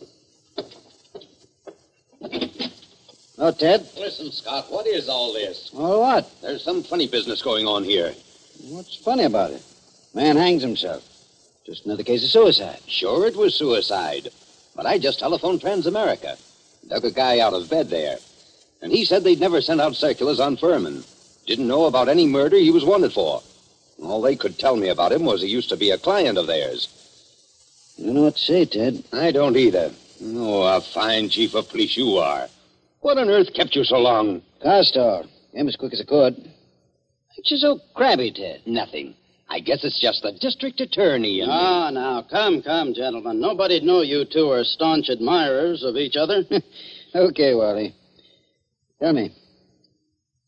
Oh, 3.39 3.51
Ted. 3.51 3.87
Listen, 3.97 4.31
Scott, 4.31 4.71
what 4.71 4.87
is 4.87 5.07
all 5.07 5.31
this? 5.31 5.69
Well, 5.71 5.99
what? 5.99 6.41
There's 6.41 6.63
some 6.63 6.81
funny 6.81 7.07
business 7.07 7.41
going 7.43 7.67
on 7.67 7.83
here. 7.83 8.15
What's 8.63 8.95
funny 8.95 9.25
about 9.25 9.51
it? 9.51 9.61
Man 10.15 10.37
hangs 10.37 10.63
himself. 10.63 11.07
Just 11.63 11.85
another 11.85 12.03
case 12.03 12.23
of 12.23 12.31
suicide. 12.31 12.79
Sure, 12.87 13.27
it 13.27 13.35
was 13.35 13.53
suicide. 13.53 14.29
But 14.75 14.87
I 14.87 14.97
just 14.97 15.19
telephoned 15.19 15.61
Transamerica. 15.61 16.39
Dug 16.87 17.05
a 17.05 17.11
guy 17.11 17.39
out 17.39 17.53
of 17.53 17.69
bed 17.69 17.89
there. 17.89 18.17
And 18.81 18.91
he 18.91 19.05
said 19.05 19.23
they'd 19.23 19.39
never 19.39 19.61
sent 19.61 19.81
out 19.81 19.95
circulars 19.95 20.39
on 20.39 20.57
Furman. 20.57 21.03
Didn't 21.45 21.67
know 21.67 21.85
about 21.85 22.09
any 22.09 22.25
murder 22.25 22.57
he 22.57 22.71
was 22.71 22.85
wanted 22.85 23.13
for. 23.13 23.43
All 24.01 24.21
they 24.21 24.35
could 24.35 24.57
tell 24.57 24.75
me 24.75 24.89
about 24.89 25.11
him 25.11 25.25
was 25.25 25.41
he 25.41 25.47
used 25.47 25.69
to 25.69 25.77
be 25.77 25.91
a 25.91 25.97
client 25.97 26.37
of 26.37 26.47
theirs. 26.47 26.89
I 27.99 28.03
don't 28.05 28.13
know 28.13 28.23
what 28.23 28.35
to 28.35 28.41
say, 28.41 28.65
Ted. 28.65 29.03
I 29.11 29.31
don't 29.31 29.57
either. 29.57 29.91
Oh, 30.23 30.63
a 30.63 30.81
fine 30.81 31.29
chief 31.29 31.55
of 31.55 31.69
police 31.69 31.97
you 31.97 32.17
are. 32.17 32.47
What 33.01 33.17
on 33.17 33.29
earth 33.29 33.53
kept 33.53 33.75
you 33.75 33.83
so 33.83 33.97
long? 33.97 34.41
Store. 34.81 35.23
Came 35.53 35.67
as 35.67 35.75
quick 35.75 35.93
as 35.93 36.01
I 36.01 36.05
could. 36.05 36.35
Ain't 36.35 37.51
you 37.51 37.57
so 37.57 37.79
crabby, 37.95 38.31
Ted? 38.31 38.61
Nothing. 38.65 39.15
I 39.49 39.59
guess 39.59 39.83
it's 39.83 39.99
just 39.99 40.23
the 40.23 40.33
district 40.33 40.81
attorney 40.81 41.39
and. 41.39 41.49
Ah, 41.51 41.89
now, 41.89 42.21
come, 42.29 42.61
come, 42.61 42.93
gentlemen. 42.93 43.39
Nobody'd 43.39 43.83
know 43.83 44.01
you 44.01 44.25
two 44.25 44.49
are 44.49 44.63
staunch 44.63 45.09
admirers 45.09 45.83
of 45.83 45.95
each 45.95 46.15
other. 46.17 46.43
okay, 47.15 47.53
Wally. 47.55 47.95
Tell 48.99 49.13
me, 49.13 49.31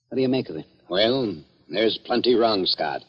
what 0.09 0.15
do 0.15 0.21
you 0.21 0.27
make 0.27 0.49
of 0.49 0.57
it? 0.57 0.65
Well, 0.89 1.35
there's 1.69 1.97
plenty 1.99 2.35
wrong, 2.35 2.65
Scott. 2.65 3.03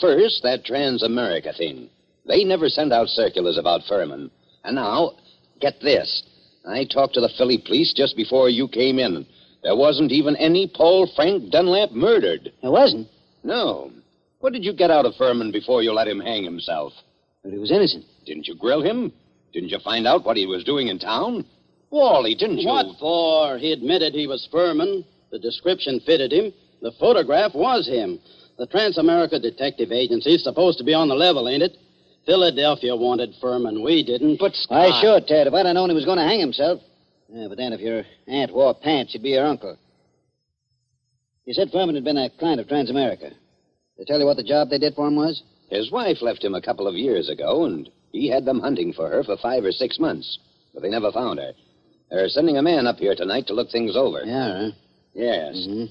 First, 0.00 0.42
that 0.42 0.64
Transamerica 0.64 1.56
thing. 1.56 1.88
They 2.30 2.44
never 2.44 2.68
sent 2.68 2.92
out 2.92 3.08
circulars 3.08 3.58
about 3.58 3.82
Furman. 3.88 4.30
And 4.62 4.76
now, 4.76 5.14
get 5.60 5.80
this. 5.80 6.22
I 6.64 6.84
talked 6.84 7.14
to 7.14 7.20
the 7.20 7.28
Philly 7.36 7.58
police 7.58 7.92
just 7.92 8.16
before 8.16 8.48
you 8.48 8.68
came 8.68 9.00
in. 9.00 9.26
There 9.64 9.74
wasn't 9.74 10.12
even 10.12 10.36
any 10.36 10.70
Paul 10.72 11.10
Frank 11.16 11.50
Dunlap 11.50 11.90
murdered. 11.90 12.52
There 12.62 12.70
wasn't? 12.70 13.08
No. 13.42 13.90
What 14.38 14.52
did 14.52 14.64
you 14.64 14.72
get 14.72 14.92
out 14.92 15.06
of 15.06 15.16
Furman 15.16 15.50
before 15.50 15.82
you 15.82 15.92
let 15.92 16.06
him 16.06 16.20
hang 16.20 16.44
himself? 16.44 16.92
But 17.42 17.52
he 17.52 17.58
was 17.58 17.72
innocent. 17.72 18.04
Didn't 18.24 18.46
you 18.46 18.54
grill 18.54 18.80
him? 18.80 19.12
Didn't 19.52 19.70
you 19.70 19.80
find 19.82 20.06
out 20.06 20.24
what 20.24 20.36
he 20.36 20.46
was 20.46 20.62
doing 20.62 20.86
in 20.86 21.00
town? 21.00 21.44
Wally, 21.90 22.36
didn't 22.36 22.58
you? 22.58 22.68
What 22.68 22.96
for? 23.00 23.58
He 23.58 23.72
admitted 23.72 24.14
he 24.14 24.28
was 24.28 24.48
Furman. 24.52 25.04
The 25.32 25.40
description 25.40 25.98
fitted 26.06 26.32
him. 26.32 26.52
The 26.80 26.92
photograph 26.92 27.54
was 27.56 27.88
him. 27.88 28.20
The 28.56 28.68
Transamerica 28.68 29.42
Detective 29.42 29.90
Agency 29.90 30.34
is 30.36 30.44
supposed 30.44 30.78
to 30.78 30.84
be 30.84 30.94
on 30.94 31.08
the 31.08 31.16
level, 31.16 31.48
ain't 31.48 31.64
it? 31.64 31.76
Philadelphia 32.26 32.94
wanted 32.94 33.34
Furman. 33.40 33.82
We 33.82 34.02
didn't. 34.04 34.38
But 34.38 34.54
Scott- 34.54 35.00
sure, 35.00 35.20
Ted. 35.20 35.46
If 35.46 35.54
I'd 35.54 35.66
have 35.66 35.74
known 35.74 35.88
he 35.90 35.94
was 35.94 36.04
going 36.04 36.18
to 36.18 36.24
hang 36.24 36.40
himself. 36.40 36.80
Yeah, 37.28 37.46
but 37.48 37.56
then 37.58 37.72
if 37.72 37.80
your 37.80 38.04
aunt 38.26 38.52
wore 38.52 38.74
pants, 38.74 39.12
she'd 39.12 39.22
be 39.22 39.30
your 39.30 39.46
uncle. 39.46 39.76
You 41.44 41.54
said 41.54 41.70
Furman 41.70 41.94
had 41.94 42.04
been 42.04 42.16
a 42.18 42.30
client 42.30 42.60
of 42.60 42.66
Transamerica. 42.66 43.32
They 43.98 44.04
tell 44.04 44.18
you 44.18 44.26
what 44.26 44.36
the 44.36 44.42
job 44.42 44.68
they 44.70 44.78
did 44.78 44.94
for 44.94 45.06
him 45.08 45.16
was? 45.16 45.42
His 45.70 45.90
wife 45.90 46.18
left 46.20 46.42
him 46.44 46.54
a 46.54 46.60
couple 46.62 46.86
of 46.88 46.94
years 46.94 47.28
ago, 47.28 47.64
and 47.64 47.88
he 48.12 48.28
had 48.28 48.44
them 48.44 48.60
hunting 48.60 48.92
for 48.92 49.08
her 49.08 49.22
for 49.22 49.36
five 49.36 49.64
or 49.64 49.72
six 49.72 49.98
months. 49.98 50.38
But 50.74 50.82
they 50.82 50.90
never 50.90 51.12
found 51.12 51.38
her. 51.38 51.52
They're 52.10 52.28
sending 52.28 52.56
a 52.58 52.62
man 52.62 52.86
up 52.86 52.96
here 52.96 53.14
tonight 53.14 53.46
to 53.46 53.54
look 53.54 53.70
things 53.70 53.96
over. 53.96 54.22
Yeah, 54.24 54.58
huh? 54.58 54.70
Yes. 55.14 55.54
Mm-hmm. 55.54 55.84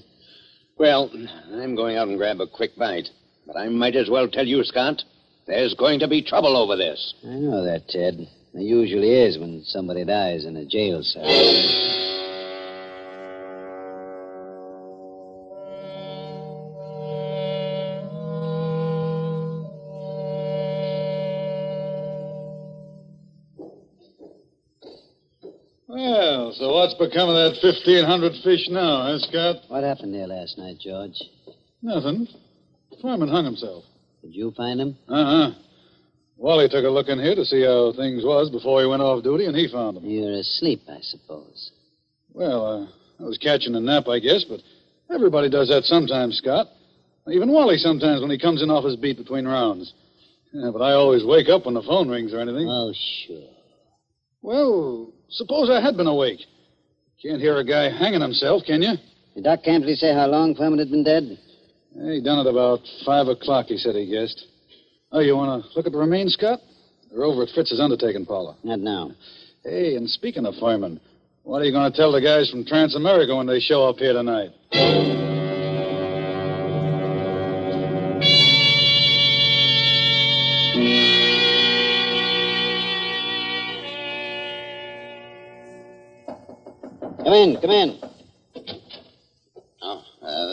Well, 0.78 1.10
I'm 1.54 1.74
going 1.74 1.96
out 1.96 2.08
and 2.08 2.18
grab 2.18 2.40
a 2.40 2.46
quick 2.46 2.76
bite. 2.76 3.08
But 3.46 3.56
I 3.56 3.68
might 3.68 3.96
as 3.96 4.08
well 4.10 4.28
tell 4.28 4.46
you, 4.46 4.62
Scott, 4.64 5.02
there's 5.50 5.74
going 5.74 5.98
to 5.98 6.08
be 6.08 6.22
trouble 6.22 6.56
over 6.56 6.76
this. 6.76 7.14
I 7.24 7.34
know 7.34 7.64
that, 7.64 7.88
Ted. 7.88 8.28
There 8.54 8.62
usually 8.62 9.12
is 9.12 9.38
when 9.38 9.62
somebody 9.64 10.04
dies 10.04 10.44
in 10.44 10.56
a 10.56 10.64
jail 10.64 11.02
cell. 11.02 11.24
Well, 25.88 26.52
so 26.52 26.72
what's 26.74 26.94
become 26.94 27.28
of 27.28 27.34
that 27.34 27.58
1,500 27.62 28.32
fish 28.44 28.68
now, 28.70 29.02
huh, 29.02 29.18
Scott? 29.18 29.56
What 29.68 29.82
happened 29.82 30.14
there 30.14 30.28
last 30.28 30.56
night, 30.58 30.78
George? 30.80 31.20
Nothing. 31.82 32.28
Furman 33.02 33.28
hung 33.28 33.44
himself. 33.44 33.84
Did 34.22 34.34
you 34.34 34.52
find 34.56 34.80
him? 34.80 34.96
Uh-huh. 35.08 35.52
Wally 36.36 36.68
took 36.68 36.84
a 36.84 36.88
look 36.88 37.08
in 37.08 37.18
here 37.18 37.34
to 37.34 37.44
see 37.44 37.62
how 37.64 37.92
things 37.92 38.24
was 38.24 38.50
before 38.50 38.80
he 38.80 38.86
went 38.86 39.02
off 39.02 39.22
duty, 39.22 39.44
and 39.44 39.56
he 39.56 39.68
found 39.68 39.98
him. 39.98 40.04
You're 40.06 40.40
asleep, 40.40 40.82
I 40.88 40.98
suppose. 41.00 41.72
Well, 42.32 42.64
uh, 42.64 43.22
I 43.22 43.26
was 43.26 43.38
catching 43.38 43.74
a 43.74 43.80
nap, 43.80 44.08
I 44.08 44.18
guess, 44.18 44.44
but 44.48 44.60
everybody 45.12 45.50
does 45.50 45.68
that 45.68 45.84
sometimes, 45.84 46.38
Scott. 46.38 46.66
Even 47.28 47.52
Wally 47.52 47.76
sometimes 47.76 48.22
when 48.22 48.30
he 48.30 48.38
comes 48.38 48.62
in 48.62 48.70
off 48.70 48.84
his 48.84 48.96
beat 48.96 49.18
between 49.18 49.46
rounds. 49.46 49.92
Yeah, 50.52 50.70
but 50.72 50.82
I 50.82 50.92
always 50.92 51.24
wake 51.24 51.48
up 51.48 51.66
when 51.66 51.74
the 51.74 51.82
phone 51.82 52.08
rings 52.08 52.32
or 52.32 52.40
anything. 52.40 52.66
Oh, 52.68 52.92
sure. 53.26 53.50
Well, 54.42 55.12
suppose 55.28 55.70
I 55.70 55.80
had 55.80 55.96
been 55.96 56.06
awake. 56.06 56.40
Can't 57.22 57.40
hear 57.40 57.58
a 57.58 57.64
guy 57.64 57.90
hanging 57.90 58.22
himself, 58.22 58.62
can 58.66 58.80
you? 58.80 58.94
Did 59.34 59.44
Doc 59.44 59.60
Camsley 59.62 59.94
say 59.94 60.14
how 60.14 60.26
long 60.26 60.54
Furman 60.54 60.78
had 60.78 60.90
been 60.90 61.04
dead? 61.04 61.38
He 61.94 62.20
done 62.22 62.46
it 62.46 62.50
about 62.50 62.80
five 63.04 63.26
o'clock, 63.26 63.66
he 63.66 63.76
said 63.76 63.94
he 63.94 64.06
guessed. 64.06 64.46
Oh, 65.12 65.20
you 65.20 65.34
want 65.34 65.64
to 65.64 65.70
look 65.76 65.86
at 65.86 65.92
the 65.92 65.98
remains, 65.98 66.34
Scott? 66.34 66.60
They're 67.10 67.24
over 67.24 67.42
at 67.42 67.48
Fritz's 67.50 67.80
undertaking 67.80 68.26
Paula. 68.26 68.56
Not 68.62 68.78
now. 68.78 69.10
Hey, 69.64 69.96
and 69.96 70.08
speaking 70.08 70.46
of 70.46 70.54
firemen, 70.60 71.00
what 71.42 71.60
are 71.60 71.64
you 71.64 71.72
going 71.72 71.90
to 71.90 71.96
tell 71.96 72.12
the 72.12 72.20
guys 72.20 72.48
from 72.50 72.64
Transamerica 72.64 73.36
when 73.36 73.46
they 73.46 73.60
show 73.60 73.88
up 73.88 73.96
here 73.96 74.12
tonight? 74.12 74.50
Come 87.24 87.34
in, 87.34 87.60
come 87.60 87.70
in. 87.70 88.09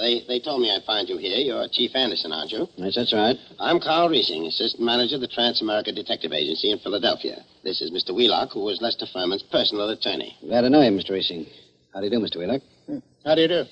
They, 0.07 0.23
they 0.25 0.39
told 0.39 0.61
me 0.61 0.71
I'd 0.71 0.85
find 0.85 1.09
you 1.09 1.17
here. 1.17 1.35
You're 1.35 1.67
Chief 1.69 1.91
Anderson, 1.93 2.31
aren't 2.31 2.51
you? 2.51 2.65
Yes, 2.77 2.95
that's 2.95 3.11
right. 3.11 3.35
I'm 3.59 3.81
Carl 3.81 4.07
Reesing, 4.07 4.47
Assistant 4.47 4.81
Manager 4.81 5.15
of 5.15 5.21
the 5.21 5.27
Transamerica 5.27 5.93
Detective 5.93 6.31
Agency 6.31 6.71
in 6.71 6.79
Philadelphia. 6.79 7.43
This 7.61 7.81
is 7.81 7.91
Mr. 7.91 8.15
Wheelock, 8.15 8.53
who 8.53 8.61
was 8.61 8.79
Lester 8.79 9.05
Furman's 9.11 9.43
personal 9.43 9.89
attorney. 9.89 10.37
Glad 10.39 10.61
to 10.61 10.69
know 10.69 10.81
you, 10.81 10.91
Mr. 10.91 11.11
Reesing. 11.11 11.45
How 11.93 11.99
do 11.99 12.05
you 12.05 12.11
do, 12.11 12.19
Mr. 12.19 12.37
Wheelock? 12.37 12.61
Hmm. 12.85 12.99
How 13.25 13.35
do 13.35 13.41
you 13.41 13.49
do? 13.49 13.63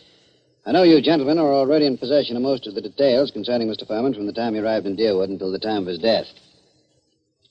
I 0.65 0.73
know 0.73 0.83
you 0.83 1.01
gentlemen 1.01 1.39
are 1.39 1.53
already 1.53 1.85
in 1.85 1.97
possession 1.97 2.35
of 2.35 2.41
most 2.41 2.67
of 2.67 2.75
the 2.75 2.81
details 2.81 3.31
concerning 3.31 3.69
Mr. 3.69 3.87
Furman 3.87 4.13
from 4.13 4.27
the 4.27 4.33
time 4.33 4.55
he 4.55 4.59
arrived 4.59 4.87
in 4.87 4.97
Deerwood 4.97 5.29
until 5.29 5.53
the 5.53 5.59
time 5.59 5.83
of 5.83 5.87
his 5.87 5.99
death. 5.99 6.25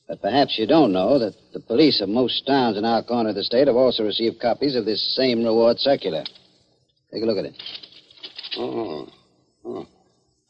But 0.06 0.20
perhaps 0.20 0.58
you 0.58 0.66
don't 0.66 0.92
know 0.92 1.18
that 1.20 1.34
the 1.54 1.60
police 1.60 2.02
of 2.02 2.10
most 2.10 2.46
towns 2.46 2.76
in 2.76 2.84
our 2.84 3.02
corner 3.02 3.30
of 3.30 3.34
the 3.34 3.44
state 3.44 3.66
have 3.66 3.76
also 3.76 4.04
received 4.04 4.42
copies 4.42 4.76
of 4.76 4.84
this 4.84 5.16
same 5.16 5.42
reward 5.42 5.78
circular. 5.78 6.22
Take 7.10 7.22
a 7.22 7.26
look 7.26 7.38
at 7.38 7.46
it. 7.46 7.54
Oh. 8.56 9.08
oh. 9.64 9.86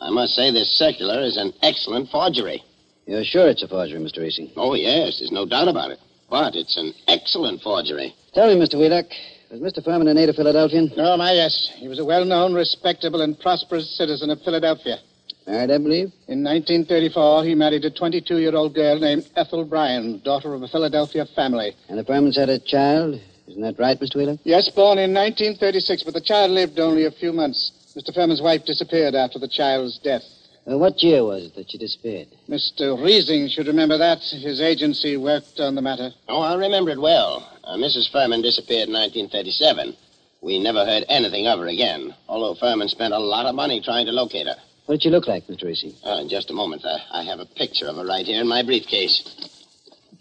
I 0.00 0.10
must 0.10 0.34
say 0.34 0.50
this 0.50 0.70
circular 0.70 1.22
is 1.22 1.36
an 1.36 1.52
excellent 1.62 2.10
forgery. 2.10 2.62
You're 3.06 3.24
sure 3.24 3.48
it's 3.48 3.62
a 3.62 3.68
forgery, 3.68 4.00
Mr. 4.00 4.18
Reesing? 4.18 4.50
Oh, 4.56 4.74
yes, 4.74 5.18
there's 5.18 5.32
no 5.32 5.46
doubt 5.46 5.68
about 5.68 5.90
it. 5.90 5.98
But 6.30 6.54
it's 6.54 6.76
an 6.76 6.94
excellent 7.06 7.62
forgery. 7.62 8.14
Tell 8.32 8.48
me, 8.48 8.60
Mr. 8.60 8.78
Wheelock, 8.78 9.06
was 9.50 9.60
Mr. 9.60 9.84
Furman 9.84 10.08
a 10.08 10.14
native 10.14 10.36
Philadelphian? 10.36 10.90
Oh, 10.96 11.16
my, 11.16 11.32
yes. 11.32 11.70
He 11.76 11.86
was 11.86 11.98
a 11.98 12.04
well 12.04 12.24
known, 12.24 12.54
respectable, 12.54 13.20
and 13.20 13.38
prosperous 13.38 13.96
citizen 13.96 14.30
of 14.30 14.42
Philadelphia. 14.42 14.98
Married, 15.46 15.70
I 15.70 15.78
believe? 15.78 16.12
In 16.26 16.42
1934, 16.42 17.44
he 17.44 17.54
married 17.54 17.84
a 17.84 17.90
22 17.90 18.38
year 18.38 18.56
old 18.56 18.74
girl 18.74 18.98
named 18.98 19.28
Ethel 19.36 19.64
Bryan, 19.64 20.20
daughter 20.24 20.54
of 20.54 20.62
a 20.62 20.68
Philadelphia 20.68 21.26
family. 21.36 21.76
And 21.88 21.98
the 21.98 22.04
Furmans 22.04 22.36
had 22.36 22.48
a 22.48 22.58
child? 22.58 23.20
Isn't 23.46 23.60
that 23.60 23.78
right, 23.78 24.00
Mr. 24.00 24.16
Wheelock? 24.16 24.40
Yes, 24.44 24.70
born 24.70 24.98
in 24.98 25.12
1936, 25.12 26.02
but 26.02 26.14
the 26.14 26.20
child 26.20 26.50
lived 26.50 26.80
only 26.80 27.04
a 27.04 27.10
few 27.10 27.32
months. 27.32 27.83
Mr. 27.96 28.12
Furman's 28.12 28.42
wife 28.42 28.64
disappeared 28.64 29.14
after 29.14 29.38
the 29.38 29.48
child's 29.48 29.98
death. 29.98 30.24
Uh, 30.68 30.78
what 30.78 31.02
year 31.02 31.24
was 31.24 31.44
it 31.44 31.54
that 31.54 31.70
she 31.70 31.78
disappeared? 31.78 32.26
Mr. 32.48 32.98
Riesing 32.98 33.50
should 33.50 33.66
remember 33.66 33.98
that. 33.98 34.20
His 34.20 34.60
agency 34.60 35.16
worked 35.16 35.60
on 35.60 35.74
the 35.74 35.82
matter. 35.82 36.10
Oh, 36.28 36.40
I 36.40 36.54
remember 36.54 36.90
it 36.90 37.00
well. 37.00 37.48
Uh, 37.62 37.76
Mrs. 37.76 38.10
Furman 38.10 38.42
disappeared 38.42 38.88
in 38.88 38.94
1937. 38.94 39.94
We 40.40 40.58
never 40.58 40.84
heard 40.84 41.04
anything 41.08 41.46
of 41.46 41.58
her 41.60 41.68
again, 41.68 42.14
although 42.28 42.54
Furman 42.54 42.88
spent 42.88 43.14
a 43.14 43.18
lot 43.18 43.46
of 43.46 43.54
money 43.54 43.80
trying 43.80 44.06
to 44.06 44.12
locate 44.12 44.46
her. 44.46 44.56
What 44.86 44.96
did 44.96 45.02
she 45.02 45.10
look 45.10 45.28
like, 45.28 45.46
Mr. 45.46 45.64
Reesing? 45.64 45.94
Uh, 46.04 46.20
in 46.20 46.28
just 46.28 46.50
a 46.50 46.54
moment. 46.54 46.84
Uh, 46.84 46.98
I 47.12 47.22
have 47.22 47.40
a 47.40 47.46
picture 47.46 47.86
of 47.86 47.96
her 47.96 48.04
right 48.04 48.26
here 48.26 48.40
in 48.40 48.48
my 48.48 48.62
briefcase. 48.62 49.22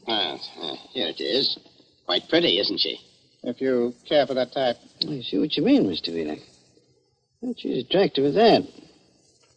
Ah, 0.08 0.38
uh, 0.62 0.76
here 0.92 1.08
it 1.08 1.20
is. 1.20 1.58
Quite 2.06 2.30
pretty, 2.30 2.60
isn't 2.60 2.80
she? 2.80 3.00
If 3.44 3.60
you 3.60 3.94
care 4.06 4.28
for 4.28 4.34
that 4.36 4.54
type. 4.54 4.78
I 5.02 5.22
see 5.22 5.40
what 5.40 5.58
you 5.58 5.64
mean, 5.64 5.86
Mr. 5.86 6.14
Wheelock. 6.14 6.40
But 7.44 7.60
she's 7.60 7.84
attractive 7.84 8.24
as 8.24 8.36
that. 8.36 8.64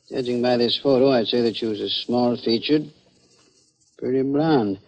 Judging 0.09 0.43
by 0.43 0.57
this 0.57 0.77
photo, 0.77 1.11
I'd 1.13 1.29
say 1.29 1.43
that 1.43 1.57
she 1.57 1.67
was 1.67 1.81
a 1.81 1.89
small 1.89 2.37
featured, 2.37 2.91
pretty 3.97 4.23
blonde, 4.23 4.81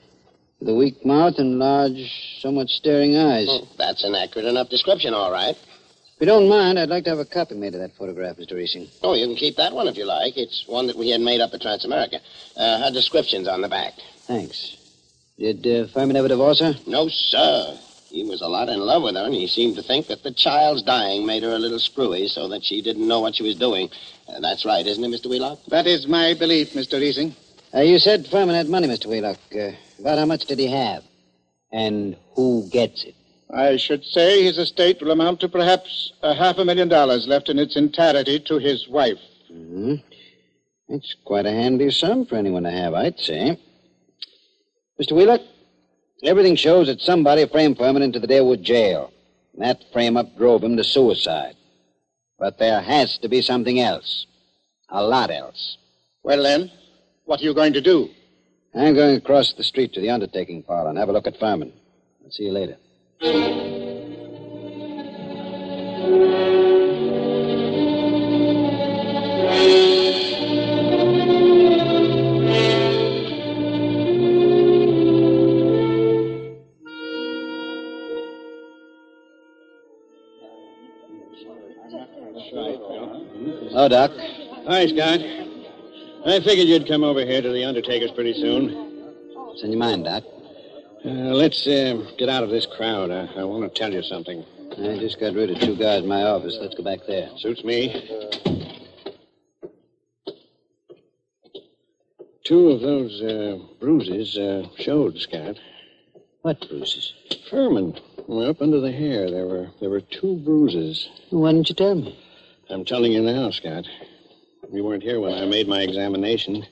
with 0.59 0.69
a 0.69 0.75
weak 0.75 1.07
mouth 1.07 1.35
and 1.39 1.61
large, 1.61 2.39
somewhat 2.41 2.69
staring 2.69 3.17
eyes. 3.17 3.47
Oh, 3.49 3.69
that's 3.79 4.03
an 4.03 4.17
accurate 4.17 4.47
enough 4.47 4.69
description, 4.69 5.15
all 5.15 5.31
right. 5.31 5.55
If 5.55 6.21
you 6.21 6.27
don't 6.27 6.49
mind, 6.49 6.77
I'd 6.77 6.89
like 6.89 7.05
to 7.05 7.11
have 7.11 7.21
a 7.21 7.25
copy 7.25 7.55
made 7.55 7.75
of 7.75 7.81
that 7.81 7.95
photograph, 7.97 8.37
Mr. 8.37 8.55
Reesing. 8.55 8.89
Oh, 9.03 9.15
you 9.15 9.27
can 9.27 9.37
keep 9.37 9.57
that 9.57 9.73
one 9.73 9.87
if 9.87 9.97
you 9.97 10.05
like. 10.05 10.37
It's 10.37 10.65
one 10.67 10.89
that 10.89 10.97
we 10.97 11.11
had 11.11 11.21
made 11.21 11.41
up 11.41 11.55
at 11.55 11.61
Transamerica. 11.61 12.21
Uh, 12.57 12.83
her 12.83 12.91
description's 12.91 13.47
on 13.47 13.63
the 13.63 13.69
back. 13.69 13.93
Thanks. 14.27 14.77
Did 15.39 15.65
uh, 15.65 16.01
ever 16.01 16.29
divorce 16.29 16.61
her? 16.61 16.75
No, 16.89 17.09
sir. 17.09 17.79
He 18.11 18.25
was 18.25 18.41
a 18.41 18.49
lot 18.49 18.69
in 18.69 18.81
love 18.81 19.03
with 19.03 19.17
her, 19.17 19.25
and 19.25 19.35
he 19.35 19.47
seemed 19.47 19.77
to 19.77 19.83
think 19.83 20.07
that 20.07 20.23
the 20.23 20.31
child's 20.31 20.83
dying 20.83 21.27
made 21.27 21.43
her 21.43 21.51
a 21.51 21.59
little 21.59 21.79
screwy 21.79 22.29
so 22.29 22.49
that 22.49 22.65
she 22.65 22.81
didn't 22.81 23.07
know 23.07 23.21
what 23.21 23.35
she 23.35 23.43
was 23.43 23.57
doing. 23.57 23.91
Uh, 24.29 24.41
that's 24.41 24.65
right, 24.65 24.87
isn't 24.87 25.05
it, 25.05 25.09
Mr. 25.09 25.29
Wheelock? 25.29 25.59
That 25.67 25.87
is 25.87 26.07
my 26.07 26.35
belief, 26.35 26.73
Mr. 26.73 26.99
Reesing. 26.99 27.35
Uh, 27.75 27.83
you 27.83 27.99
said 27.99 28.27
Furman 28.27 28.55
had 28.55 28.69
money, 28.69 28.89
Mr. 28.89 29.07
Wheelock. 29.07 29.39
Uh, 29.55 29.73
about 30.01 30.19
how 30.19 30.25
much 30.25 30.47
did 30.47 30.59
he 30.59 30.69
have? 30.69 31.05
And 31.71 32.17
who 32.35 32.67
gets 32.71 33.05
it? 33.05 33.15
I 33.51 33.77
should 33.77 34.05
say 34.05 34.43
his 34.43 34.59
estate 34.59 35.01
will 35.03 35.11
amount 35.11 35.41
to 35.41 35.49
perhaps 35.49 36.13
a 36.23 36.35
half 36.35 36.59
a 36.59 36.65
million 36.65 36.89
dollars 36.89 37.27
left 37.27 37.49
in 37.49 37.59
its 37.59 37.77
entirety 37.77 38.41
to 38.41 38.59
his 38.59 38.89
wife. 38.89 39.19
Mm-hmm. 39.53 39.97
That's 40.89 41.15
quite 41.25 41.47
a 41.47 41.51
handy 41.51 41.91
sum 41.91 42.25
for 42.25 42.37
anyone 42.37 42.63
to 42.63 42.71
have, 42.71 42.95
I'd 42.95 43.19
say. 43.19 43.59
Mr. 45.01 45.13
Wheelock, 45.13 45.43
everything 46.23 46.57
shows 46.57 46.87
that 46.89 47.01
somebody 47.01 47.47
framed 47.47 47.79
Furman 47.79 48.03
into 48.03 48.19
the 48.19 48.27
Deerwood 48.27 48.63
jail. 48.63 49.13
And 49.55 49.63
that 49.63 49.85
frame 49.93 50.17
up 50.17 50.37
drove 50.37 50.63
him 50.63 50.77
to 50.77 50.85
suicide. 50.85 51.55
But 52.39 52.59
there 52.59 52.81
has 52.81 53.19
to 53.19 53.29
be 53.29 53.43
something 53.43 53.81
else. 53.81 54.27
A 54.89 55.03
lot 55.03 55.31
else. 55.31 55.77
Well, 56.23 56.43
then, 56.43 56.71
what 57.25 57.41
are 57.41 57.45
you 57.45 57.55
going 57.55 57.73
to 57.73 57.81
do? 57.81 58.11
I'm 58.75 58.95
going 58.95 59.17
across 59.17 59.53
the 59.55 59.65
street 59.65 59.93
to 59.95 60.01
the 60.01 60.11
undertaking 60.11 60.63
parlor 60.63 60.91
and 60.91 60.99
have 60.99 61.09
a 61.09 61.13
look 61.13 61.27
at 61.27 61.39
Furman. 61.39 61.73
I'll 62.25 62.31
see 62.31 62.45
you 62.45 62.53
later. 62.53 62.77
Doc. 83.89 84.11
Hi, 84.67 84.87
Scott. 84.87 85.21
I 86.27 86.41
figured 86.41 86.69
you'd 86.69 86.87
come 86.87 87.05
over 87.05 87.25
here 87.25 87.41
to 87.41 87.51
the 87.51 87.65
undertaker's 87.65 88.11
pretty 88.11 88.35
soon. 88.35 88.71
What's 89.35 89.63
in 89.63 89.71
your 89.71 89.79
mind, 89.79 90.05
Doc? 90.05 90.25
Uh, 91.05 91.09
let's 91.09 91.67
uh, 91.67 92.05
get 92.19 92.29
out 92.29 92.45
of 92.45 92.51
this 92.51 92.67
crowd. 92.67 93.11
I, 93.11 93.27
I 93.37 93.45
want 93.45 93.63
to 93.63 93.79
tell 93.79 93.93
you 93.93 94.03
something. 94.03 94.45
I 94.73 94.99
just 94.99 95.19
got 95.19 95.35
rid 95.35 95.51
of 95.51 95.61
two 95.61 95.75
guys 95.77 96.03
in 96.03 96.09
my 96.09 96.23
office. 96.23 96.59
Let's 96.61 96.75
go 96.75 96.83
back 96.83 97.01
there. 97.07 97.31
Suits 97.39 97.65
me. 97.65 97.95
Two 102.45 102.71
of 102.71 102.81
those 102.81 103.23
uh, 103.23 103.59
bruises 103.81 104.37
uh, 104.37 104.69
showed, 104.77 105.19
Scott. 105.19 105.59
What 106.43 106.69
bruises? 106.69 107.15
Furman. 107.51 107.99
Well, 108.27 108.51
up 108.51 108.61
under 108.61 108.81
the 108.81 108.93
hair, 108.93 109.31
there 109.31 109.47
were 109.47 109.69
there 109.81 109.91
were 109.91 110.03
two 110.03 110.37
bruises. 110.37 111.09
Why 111.31 111.53
didn't 111.53 111.71
you 111.71 111.75
tell 111.75 111.95
me? 111.95 112.19
I'm 112.71 112.85
telling 112.85 113.13
you 113.13 113.23
now, 113.23 113.51
Scott. 113.51 113.87
You 114.71 114.85
weren't 114.85 115.03
here 115.03 115.21
when 115.21 115.33
I 115.33 115.47
made 115.47 115.69
my 115.69 115.81
examination. 115.83 116.67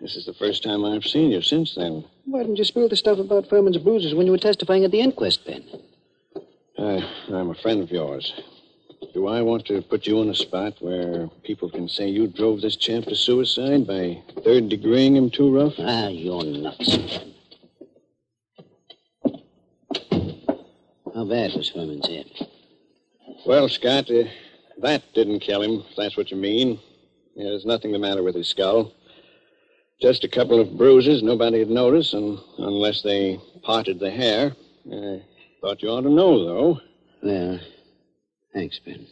This 0.00 0.16
is 0.16 0.26
the 0.26 0.34
first 0.34 0.64
time 0.64 0.84
I've 0.84 1.04
seen 1.04 1.30
you 1.30 1.42
since 1.42 1.76
then. 1.76 2.04
Why 2.24 2.40
didn't 2.40 2.56
you 2.56 2.64
spill 2.64 2.88
the 2.88 2.96
stuff 2.96 3.18
about 3.18 3.48
Furman's 3.48 3.78
bruises 3.78 4.14
when 4.14 4.26
you 4.26 4.32
were 4.32 4.38
testifying 4.38 4.84
at 4.84 4.90
the 4.90 5.00
inquest, 5.00 5.46
then? 5.46 5.64
I, 6.76 7.08
I'm 7.28 7.50
a 7.50 7.54
friend 7.54 7.82
of 7.82 7.90
yours. 7.90 8.32
Do 9.14 9.28
I 9.28 9.42
want 9.42 9.64
to 9.66 9.80
put 9.80 10.06
you 10.06 10.20
in 10.22 10.28
a 10.28 10.34
spot 10.34 10.74
where 10.80 11.28
people 11.44 11.70
can 11.70 11.88
say 11.88 12.08
you 12.08 12.26
drove 12.26 12.60
this 12.60 12.76
champ 12.76 13.06
to 13.06 13.14
suicide 13.14 13.86
by 13.86 14.20
third 14.44 14.68
degreeing 14.68 15.14
him 15.16 15.30
too 15.30 15.54
rough? 15.54 15.74
Ah, 15.78 16.08
you're 16.08 16.44
nuts. 16.44 17.20
How 21.14 21.24
bad 21.24 21.52
was 21.54 21.70
Furman's 21.70 22.06
head? 22.08 22.26
Well, 23.46 23.68
Scott, 23.68 24.10
uh, 24.10 24.24
that 24.82 25.02
didn't 25.14 25.40
kill 25.40 25.62
him, 25.62 25.84
if 25.88 25.96
that's 25.96 26.16
what 26.16 26.30
you 26.30 26.36
mean. 26.36 26.78
Yeah, 27.34 27.50
there's 27.50 27.66
nothing 27.66 27.92
the 27.92 27.98
matter 27.98 28.22
with 28.22 28.34
his 28.34 28.48
skull. 28.48 28.92
Just 30.00 30.24
a 30.24 30.28
couple 30.28 30.60
of 30.60 30.76
bruises 30.76 31.22
nobody'd 31.22 31.70
notice, 31.70 32.12
and 32.12 32.38
unless 32.58 33.02
they 33.02 33.40
parted 33.62 33.98
the 33.98 34.10
hair. 34.10 34.54
I 34.92 35.22
thought 35.60 35.82
you 35.82 35.88
ought 35.88 36.02
to 36.02 36.10
know, 36.10 36.44
though. 36.44 36.80
Well, 37.22 37.60
thanks, 38.54 38.78
Ben. 38.78 39.06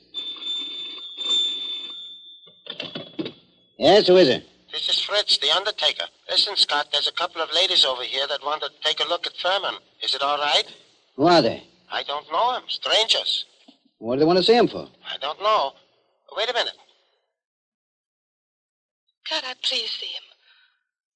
Yes, 3.79 4.07
who 4.07 4.17
is 4.17 4.29
it? 4.29 4.45
This 4.73 4.89
is 4.89 5.01
Fritz, 5.01 5.39
the 5.39 5.51
undertaker. 5.51 6.05
Listen, 6.31 6.57
Scott, 6.57 6.89
there's 6.93 7.09
a 7.09 7.13
couple 7.13 7.43
of 7.43 7.51
ladies 7.53 7.85
over 7.85 8.03
here 8.03 8.27
that 8.29 8.45
want 8.45 8.63
to 8.63 8.71
take 8.83 9.01
a 9.01 9.09
look 9.09 9.27
at 9.27 9.37
Furman. 9.37 9.75
Is 10.03 10.15
it 10.15 10.23
all 10.23 10.39
right? 10.39 10.65
Who 11.17 11.27
are 11.27 11.43
they? 11.43 11.65
I 11.91 12.03
don't 12.03 12.31
know 12.31 12.53
them. 12.53 12.63
Strangers. 12.69 13.47
What 13.99 14.17
do 14.17 14.21
they 14.21 14.25
want 14.27 14.39
to 14.39 14.45
see 14.45 14.55
him 14.57 14.69
for? 14.69 14.89
I 15.17 15.19
don't 15.19 15.41
know. 15.41 15.73
Wait 16.37 16.51
a 16.51 16.53
minute. 16.53 16.77
Can't 19.27 19.47
I 19.47 19.55
please 19.63 19.91
see 19.91 20.07
him? 20.07 20.23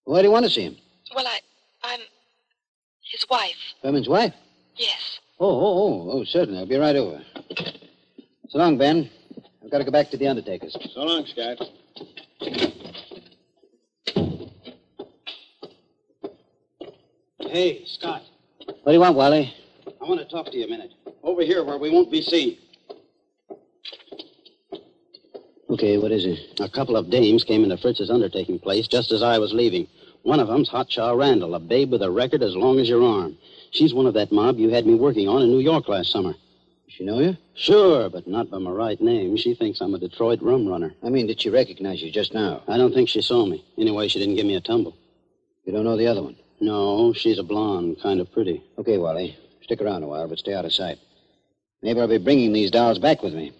Why 0.04 0.22
do 0.22 0.28
you 0.28 0.32
want 0.32 0.46
to 0.46 0.50
see 0.50 0.62
him? 0.62 0.76
Well, 1.14 1.26
I, 1.26 1.38
I'm 1.82 2.00
his 3.12 3.26
wife. 3.28 3.56
Furman's 3.82 4.08
wife? 4.08 4.32
Yes. 4.76 5.18
Oh, 5.38 5.48
oh, 5.48 6.08
oh, 6.08 6.10
oh, 6.12 6.24
certainly. 6.24 6.60
I'll 6.60 6.66
be 6.66 6.76
right 6.76 6.96
over. 6.96 7.20
So 8.48 8.58
long, 8.58 8.78
Ben. 8.78 9.10
I've 9.62 9.70
got 9.70 9.78
to 9.78 9.84
go 9.84 9.90
back 9.90 10.10
to 10.10 10.16
the 10.16 10.28
undertaker's. 10.28 10.74
So 10.94 11.02
long, 11.02 11.26
Scott. 11.26 11.58
Hey, 17.38 17.84
Scott. 17.84 18.22
What 18.64 18.86
do 18.86 18.92
you 18.92 19.00
want, 19.00 19.16
Wally? 19.16 19.54
I 19.86 20.04
want 20.04 20.20
to 20.20 20.26
talk 20.26 20.46
to 20.46 20.56
you 20.56 20.64
a 20.64 20.68
minute. 20.68 20.92
Over 21.22 21.42
here 21.42 21.62
where 21.64 21.76
we 21.76 21.90
won't 21.90 22.10
be 22.10 22.22
seen. 22.22 22.56
Okay, 25.80 25.96
what 25.96 26.12
is 26.12 26.26
it? 26.26 26.60
A 26.60 26.68
couple 26.68 26.94
of 26.94 27.08
dames 27.08 27.42
came 27.42 27.64
into 27.64 27.78
Fritz's 27.78 28.10
undertaking 28.10 28.58
place 28.58 28.86
just 28.86 29.12
as 29.12 29.22
I 29.22 29.38
was 29.38 29.54
leaving. 29.54 29.88
One 30.24 30.38
of 30.38 30.48
them's 30.48 30.70
Randall, 30.70 31.54
a 31.54 31.58
babe 31.58 31.90
with 31.90 32.02
a 32.02 32.10
record 32.10 32.42
as 32.42 32.54
long 32.54 32.78
as 32.78 32.86
your 32.86 33.02
arm. 33.02 33.38
She's 33.70 33.94
one 33.94 34.04
of 34.04 34.12
that 34.12 34.30
mob 34.30 34.58
you 34.58 34.68
had 34.68 34.84
me 34.84 34.94
working 34.94 35.26
on 35.26 35.40
in 35.40 35.48
New 35.48 35.60
York 35.60 35.88
last 35.88 36.10
summer. 36.10 36.34
She 36.88 37.02
know 37.02 37.20
you? 37.20 37.34
Sure, 37.54 38.10
but 38.10 38.28
not 38.28 38.50
by 38.50 38.58
my 38.58 38.70
right 38.70 39.00
name. 39.00 39.38
She 39.38 39.54
thinks 39.54 39.80
I'm 39.80 39.94
a 39.94 39.98
Detroit 39.98 40.42
rum 40.42 40.68
runner. 40.68 40.92
I 41.02 41.08
mean, 41.08 41.26
did 41.26 41.40
she 41.40 41.48
recognize 41.48 42.02
you 42.02 42.10
just 42.10 42.34
now? 42.34 42.62
I 42.68 42.76
don't 42.76 42.92
think 42.92 43.08
she 43.08 43.22
saw 43.22 43.46
me. 43.46 43.64
Anyway, 43.78 44.06
she 44.08 44.18
didn't 44.18 44.34
give 44.34 44.44
me 44.44 44.56
a 44.56 44.60
tumble. 44.60 44.94
You 45.64 45.72
don't 45.72 45.84
know 45.84 45.96
the 45.96 46.08
other 46.08 46.22
one? 46.22 46.36
No, 46.60 47.14
she's 47.14 47.38
a 47.38 47.42
blonde, 47.42 47.96
kind 48.02 48.20
of 48.20 48.30
pretty. 48.30 48.62
Okay, 48.76 48.98
Wally. 48.98 49.34
Stick 49.62 49.80
around 49.80 50.02
a 50.02 50.08
while, 50.08 50.28
but 50.28 50.38
stay 50.38 50.52
out 50.52 50.66
of 50.66 50.74
sight. 50.74 50.98
Maybe 51.80 51.98
I'll 52.02 52.06
be 52.06 52.18
bringing 52.18 52.52
these 52.52 52.70
dolls 52.70 52.98
back 52.98 53.22
with 53.22 53.32
me. 53.32 53.52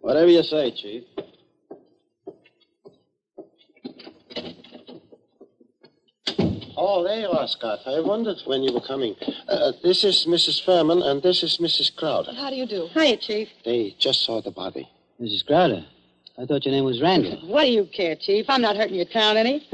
Whatever 0.00 0.26
you 0.26 0.42
say, 0.42 0.72
Chief. 0.72 1.04
Oh, 6.80 7.02
there 7.02 7.18
you 7.18 7.28
are, 7.28 7.48
Scott. 7.48 7.80
I 7.86 7.98
wondered 7.98 8.36
when 8.44 8.62
you 8.62 8.72
were 8.72 8.80
coming. 8.80 9.16
Uh, 9.48 9.72
this 9.82 10.04
is 10.04 10.26
Mrs. 10.28 10.64
Furman, 10.64 11.02
and 11.02 11.20
this 11.20 11.42
is 11.42 11.58
Mrs. 11.58 11.94
Crowder. 11.96 12.32
How 12.32 12.50
do 12.50 12.56
you 12.56 12.66
do? 12.66 12.86
Hiya, 12.94 13.16
Chief. 13.16 13.48
They 13.64 13.96
just 13.98 14.24
saw 14.24 14.40
the 14.40 14.52
body. 14.52 14.88
Mrs. 15.20 15.44
Crowder, 15.44 15.84
I 16.38 16.46
thought 16.46 16.64
your 16.64 16.72
name 16.72 16.84
was 16.84 17.02
Randall. 17.02 17.40
What 17.48 17.64
do 17.64 17.70
you 17.72 17.84
care, 17.92 18.14
Chief? 18.14 18.46
I'm 18.48 18.62
not 18.62 18.76
hurting 18.76 18.94
your 18.94 19.06
town 19.06 19.36
any. 19.36 19.66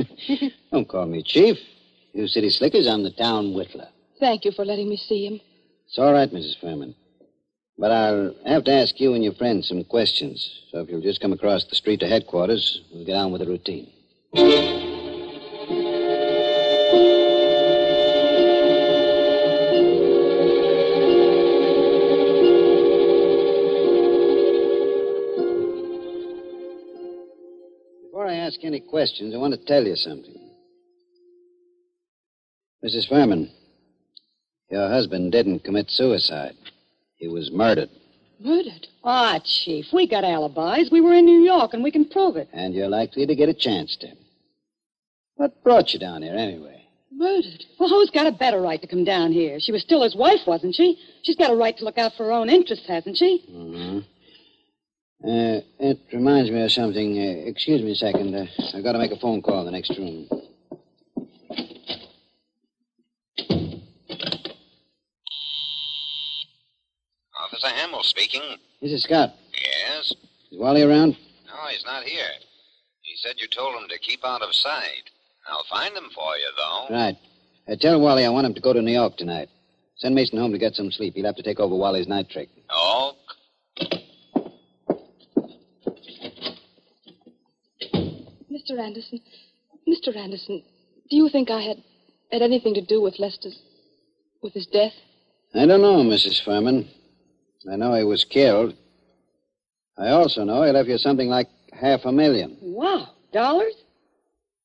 Don't 0.73 0.88
call 0.88 1.05
me 1.05 1.23
Chief. 1.23 1.59
You 2.14 2.27
city 2.27 2.49
slickers, 2.49 2.87
I'm 2.87 3.03
the 3.03 3.11
town 3.11 3.53
whittler. 3.53 3.88
Thank 4.19 4.47
you 4.47 4.53
for 4.53 4.64
letting 4.64 4.88
me 4.88 4.97
see 4.97 5.27
him. 5.27 5.40
It's 5.87 5.99
all 5.99 6.14
right, 6.14 6.33
Mrs. 6.33 6.59
Furman. 6.59 6.95
But 7.77 7.90
I'll 7.90 8.35
have 8.47 8.64
to 8.64 8.73
ask 8.73 8.99
you 8.99 9.12
and 9.12 9.23
your 9.23 9.35
friends 9.35 9.69
some 9.69 9.85
questions. 9.85 10.62
So 10.71 10.79
if 10.79 10.88
you'll 10.88 11.03
just 11.03 11.21
come 11.21 11.35
across 11.35 11.64
the 11.64 11.77
street 11.77 12.01
to 12.01 12.09
headquarters, 12.09 12.81
we'll 12.95 13.05
get 13.05 13.17
on 13.17 13.31
with 13.31 13.43
the 13.43 13.47
routine. 13.47 13.90
Before 28.14 28.29
I 28.29 28.37
ask 28.37 28.62
any 28.62 28.79
questions, 28.79 29.35
I 29.35 29.38
want 29.38 29.55
to 29.55 29.66
tell 29.66 29.85
you 29.85 29.96
something. 29.96 30.38
Mrs. 32.85 33.09
Furman, 33.09 33.50
your 34.70 34.88
husband 34.88 35.33
didn't 35.33 35.64
commit 35.64 35.90
suicide. 35.90 36.55
He 37.16 37.27
was 37.27 37.50
murdered. 37.50 37.90
Murdered? 38.38 38.87
Ah, 39.03 39.40
Chief, 39.44 39.87
we 39.92 40.07
got 40.07 40.22
alibis. 40.22 40.92
We 40.92 41.00
were 41.00 41.12
in 41.12 41.24
New 41.24 41.42
York, 41.42 41.74
and 41.74 41.83
we 41.83 41.90
can 41.90 42.05
prove 42.05 42.37
it. 42.37 42.48
And 42.53 42.72
you're 42.72 42.87
likely 42.87 43.27
to 43.27 43.35
get 43.35 43.48
a 43.48 43.53
chance 43.53 43.96
to. 43.96 44.12
What 45.35 45.64
brought 45.64 45.92
you 45.92 45.98
down 45.98 46.22
here 46.22 46.37
anyway? 46.37 46.87
Murdered? 47.11 47.64
Well, 47.81 47.88
who's 47.88 48.11
got 48.11 48.29
a 48.29 48.33
better 48.33 48.61
right 48.61 48.81
to 48.81 48.87
come 48.87 49.03
down 49.03 49.33
here? 49.33 49.59
She 49.59 49.72
was 49.72 49.83
still 49.83 50.05
his 50.05 50.14
wife, 50.14 50.46
wasn't 50.46 50.77
she? 50.77 51.00
She's 51.24 51.35
got 51.35 51.50
a 51.50 51.57
right 51.57 51.77
to 51.79 51.85
look 51.85 51.98
out 51.98 52.12
for 52.16 52.27
her 52.27 52.33
own 52.33 52.48
interests, 52.48 52.87
hasn't 52.87 53.16
she? 53.16 53.44
Mm-hmm. 53.50 53.98
Uh, 55.25 55.65
it 55.79 55.99
reminds 56.13 56.51
me 56.51 56.61
of 56.63 56.71
something. 56.71 57.17
Uh, 57.19 57.49
excuse 57.49 57.81
me 57.81 57.93
a 57.93 57.95
second. 57.95 58.35
Uh, 58.35 58.45
I've 58.75 58.85
got 58.85 58.93
to 58.93 58.99
make 58.99 59.11
a 59.11 59.17
phone 59.19 59.41
call 59.41 59.61
in 59.61 59.65
the 59.65 59.71
next 59.71 59.97
room. 59.97 60.29
Officer 67.41 67.69
Hamill 67.69 68.03
speaking. 68.03 68.43
This 68.83 68.93
is 68.93 69.05
Scott. 69.05 69.35
Yes? 69.55 70.13
Is 70.53 70.59
Wally 70.59 70.83
around? 70.83 71.17
No, 71.47 71.55
he's 71.71 71.85
not 71.87 72.03
here. 72.03 72.29
He 73.01 73.17
said 73.17 73.37
you 73.39 73.49
told 73.49 73.81
him 73.81 73.89
to 73.89 73.99
keep 73.99 74.27
out 74.27 74.43
of 74.43 74.55
sight. 74.55 75.09
I'll 75.49 75.65
find 75.71 75.97
him 75.97 76.11
for 76.15 76.37
you, 76.37 76.51
though. 76.59 76.95
Right. 76.95 77.17
Uh, 77.67 77.77
tell 77.81 77.99
Wally 77.99 78.27
I 78.27 78.29
want 78.29 78.47
him 78.47 78.55
to 78.55 78.61
go 78.61 78.75
to 78.75 78.83
New 78.83 78.93
York 78.93 79.17
tonight. 79.17 79.49
Send 79.97 80.15
Mason 80.15 80.39
home 80.39 80.53
to 80.53 80.59
get 80.59 80.75
some 80.75 80.91
sleep. 80.91 81.15
He'll 81.15 81.25
have 81.25 81.37
to 81.37 81.43
take 81.43 81.61
over 81.61 81.75
Wally's 81.75 82.09
night 82.09 82.29
trick. 82.29 82.51
Oh, 82.69 83.15
Mr. 88.70 88.79
Anderson, 88.79 89.20
Mr. 89.88 90.16
Anderson, 90.16 90.62
do 91.11 91.16
you 91.16 91.29
think 91.29 91.50
I 91.50 91.61
had 91.62 91.83
had 92.33 92.42
anything 92.42 92.74
to 92.74 92.81
do 92.81 93.00
with 93.00 93.18
Lester's, 93.18 93.59
with 94.42 94.55
his 94.55 94.66
death? 94.66 94.92
I 95.55 95.66
don't 95.66 95.83
know, 95.83 96.03
Mrs. 96.03 96.42
Furman. 96.44 96.88
I 97.70 97.77
know 97.77 97.94
he 97.94 98.05
was 98.05 98.24
killed. 98.24 98.74
I 99.98 100.09
also 100.09 100.44
know 100.44 100.62
he 100.62 100.70
left 100.72 100.88
you 100.88 100.98
something 100.98 101.29
like 101.29 101.48
half 101.72 102.00
a 102.05 102.12
million 102.12 102.57
Wow. 102.61 103.09
Dollars? 103.33 103.74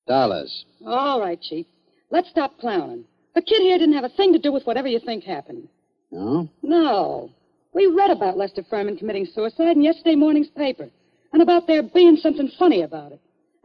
dollars. 0.08 0.66
All 0.88 1.20
right, 1.20 1.40
Chief. 1.40 1.68
Let's 2.10 2.30
stop 2.30 2.58
clowning. 2.60 3.06
The 3.36 3.42
kid 3.44 3.62
here 3.62 3.78
didn't 3.78 3.94
have 3.94 4.04
a 4.06 4.10
thing 4.10 4.34
to 4.34 4.40
do 4.40 4.52
with 4.52 4.66
whatever 4.66 4.88
you 4.88 5.00
think 5.00 5.24
happened. 5.24 5.68
No? 6.12 6.50
No. 6.64 7.30
We 7.74 7.86
read 7.86 8.10
about 8.10 8.36
Lester 8.38 8.64
Furman 8.68 8.98
committing 8.98 9.28
suicide 9.28 9.76
in 9.78 9.84
yesterday 9.84 10.16
morning's 10.16 10.48
paper, 10.50 10.90
and 11.32 11.42
about 11.44 11.68
there 11.68 11.84
being 11.84 12.16
something 12.18 12.50
funny 12.58 12.82
about 12.82 13.12
it. 13.12 13.20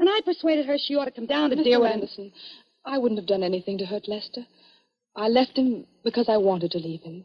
And 0.04 0.12
I 0.12 0.20
persuaded 0.20 0.66
her 0.66 0.76
she 0.76 0.96
ought 0.96 1.06
to 1.06 1.10
come 1.10 1.24
down 1.24 1.48
to 1.48 1.56
Mr. 1.56 1.64
deal 1.64 1.80
with. 1.80 1.92
Anderson, 1.92 2.30
I 2.84 2.98
wouldn't 2.98 3.18
have 3.18 3.26
done 3.26 3.42
anything 3.42 3.78
to 3.78 3.86
hurt 3.86 4.06
Lester. 4.06 4.42
I 5.16 5.28
left 5.28 5.56
him 5.56 5.86
because 6.04 6.28
I 6.28 6.36
wanted 6.36 6.72
to 6.72 6.78
leave 6.78 7.00
him. 7.00 7.24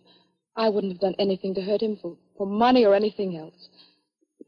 I 0.55 0.69
wouldn't 0.69 0.93
have 0.93 1.01
done 1.01 1.15
anything 1.19 1.53
to 1.55 1.61
hurt 1.61 1.81
him 1.81 1.97
for, 2.01 2.15
for 2.37 2.47
money 2.47 2.85
or 2.85 2.95
anything 2.95 3.35
else. 3.35 3.67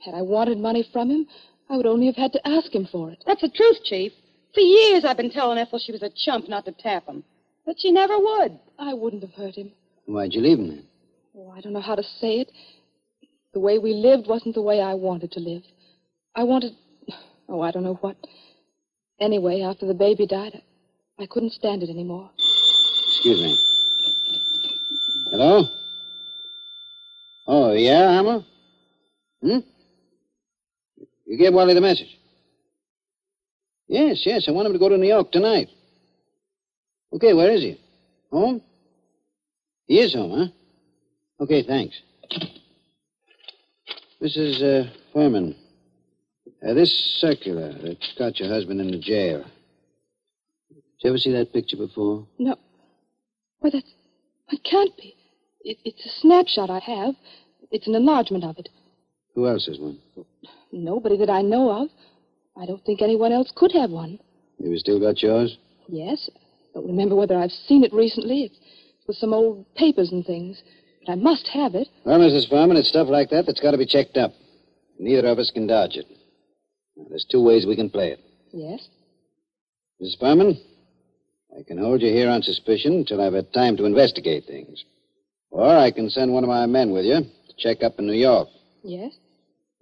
Had 0.06 0.14
I 0.14 0.22
wanted 0.22 0.60
money 0.60 0.88
from 0.94 1.10
him, 1.10 1.28
I 1.70 1.76
would 1.76 1.86
only 1.86 2.06
have 2.06 2.16
had 2.16 2.32
to 2.32 2.48
ask 2.48 2.74
him 2.74 2.88
for 2.90 3.12
it. 3.12 3.22
That's 3.28 3.42
the 3.42 3.50
truth, 3.50 3.84
Chief. 3.84 4.14
For 4.54 4.62
years 4.62 5.04
I've 5.04 5.18
been 5.18 5.32
telling 5.32 5.58
Ethel 5.58 5.80
she 5.80 5.92
was 5.92 6.02
a 6.02 6.10
chump 6.16 6.48
not 6.48 6.64
to 6.64 6.72
tap 6.72 7.08
him. 7.08 7.26
But 7.66 7.76
she 7.80 7.92
never 7.92 8.18
would. 8.18 8.58
I 8.80 8.94
wouldn't 8.94 9.24
have 9.24 9.34
hurt 9.34 9.56
him. 9.56 9.74
Why'd 10.06 10.32
you 10.32 10.40
leave 10.40 10.58
him 10.58 10.70
then? 10.70 10.86
Oh, 11.36 11.50
I 11.52 11.60
don't 11.60 11.74
know 11.74 11.82
how 11.82 11.96
to 11.96 12.04
say 12.22 12.40
it. 12.40 12.52
The 13.54 13.60
way 13.60 13.78
we 13.78 13.92
lived 13.94 14.28
wasn't 14.28 14.56
the 14.56 14.62
way 14.62 14.80
I 14.80 14.94
wanted 14.94 15.34
to 15.34 15.42
live. 15.42 15.64
I 16.34 16.44
wanted. 16.44 16.78
Oh, 17.52 17.60
I 17.60 17.72
don't 17.72 17.84
know 17.84 17.96
what. 17.96 18.16
Anyway, 19.20 19.62
after 19.62 19.86
the 19.86 19.94
baby 19.94 20.26
died, 20.26 20.54
I, 21.20 21.24
I 21.24 21.26
couldn't 21.26 21.52
stand 21.52 21.84
it 21.84 21.90
anymore. 21.90 22.32
Excuse 22.38 23.42
me. 23.42 23.58
Hello? 25.32 25.66
Oh, 27.48 27.74
yeah, 27.74 28.14
Hamill? 28.14 28.46
Hmm? 29.42 29.58
You 31.26 31.38
gave 31.38 31.54
Wally 31.54 31.74
the 31.74 31.82
message? 31.82 32.18
Yes, 33.90 34.22
yes, 34.26 34.46
I 34.48 34.52
want 34.52 34.68
him 34.68 34.74
to 34.74 34.80
go 34.80 34.88
to 34.88 34.98
New 34.98 35.08
York 35.08 35.34
tonight. 35.34 35.68
Okay, 37.12 37.34
where 37.34 37.52
is 37.52 37.62
he? 37.62 37.78
Home? 38.32 38.62
He 39.88 40.00
is 40.00 40.14
home, 40.14 40.32
huh? 40.32 41.44
Okay, 41.44 41.64
thanks. 41.64 42.00
Mrs. 44.22 44.62
Uh, 44.62 44.90
Furman, 45.12 45.56
uh, 46.68 46.74
this 46.74 46.92
circular 47.20 47.74
that's 47.74 48.14
got 48.18 48.40
your 48.40 48.50
husband 48.50 48.82
in 48.82 48.92
the 48.92 49.00
jail. 49.00 49.44
Did 50.70 50.82
you 51.04 51.10
ever 51.10 51.18
see 51.18 51.32
that 51.32 51.54
picture 51.54 51.78
before? 51.78 52.28
No. 52.38 52.56
Why, 53.60 53.70
that's. 53.72 53.90
It 54.50 54.64
can't 54.64 54.96
be. 54.98 55.16
It, 55.62 55.78
it's 55.86 56.06
a 56.06 56.10
snapshot 56.22 56.70
I 56.70 56.80
have. 56.80 57.16
It's 57.72 57.88
an 57.88 57.96
enlargement 57.96 58.44
of 58.44 58.58
it. 58.58 58.70
Who 59.36 59.48
else 59.48 59.66
has 59.68 59.80
one? 59.80 59.98
Nobody 60.72 61.18
that 61.18 61.30
I 61.30 61.42
know 61.42 61.72
of. 61.72 61.90
I 62.62 62.66
don't 62.66 62.84
think 62.86 63.02
anyone 63.02 63.32
else 63.32 63.52
could 63.56 63.72
have 63.72 63.92
one. 63.92 64.20
You 64.60 64.78
still 64.78 65.00
got 65.00 65.24
yours? 65.24 65.58
Yes. 65.88 66.30
I 66.36 66.74
don't 66.76 66.88
remember 66.88 67.16
whether 67.16 67.38
I've 67.38 67.52
seen 67.52 67.84
it 67.84 67.94
recently. 67.94 68.44
It's 68.44 68.56
with 69.08 69.18
some 69.18 69.34
old 69.34 69.66
papers 69.76 70.12
and 70.12 70.26
things. 70.26 70.62
But 71.06 71.14
I 71.14 71.16
must 71.16 71.48
have 71.48 71.76
it. 71.76 71.88
Well, 72.06 72.20
Mrs. 72.20 72.50
Farman, 72.50 72.78
it's 72.78 72.90
stuff 72.90 73.08
like 73.08 73.30
that 73.30 73.46
that's 73.46 73.60
got 73.60 73.72
to 73.72 73.78
be 73.78 73.86
checked 73.86 74.18
up. 74.18 74.34
Neither 75.00 75.28
of 75.28 75.40
us 75.40 75.50
can 75.52 75.66
dodge 75.66 75.96
it. 75.96 76.06
There's 77.10 77.26
two 77.30 77.44
ways 77.44 77.66
we 77.66 77.76
can 77.76 77.90
play 77.90 78.12
it. 78.12 78.20
Yes? 78.52 78.88
Mrs. 80.02 80.20
Furman, 80.20 80.60
I 81.58 81.64
can 81.64 81.78
hold 81.78 82.02
you 82.02 82.10
here 82.12 82.30
on 82.30 82.42
suspicion 82.42 82.94
until 82.94 83.22
I've 83.22 83.34
had 83.34 83.54
time 83.54 83.78
to 83.78 83.86
investigate 83.86 84.46
things. 84.46 84.84
Or 85.52 85.68
I 85.78 85.92
can 85.92 86.10
send 86.10 86.32
one 86.34 86.44
of 86.44 86.48
my 86.50 86.66
men 86.66 86.92
with 86.92 87.06
you 87.06 87.16
to 87.22 87.54
check 87.58 87.84
up 87.84 88.00
in 88.00 88.08
New 88.08 88.14
York. 88.14 88.48
Yes? 88.84 89.12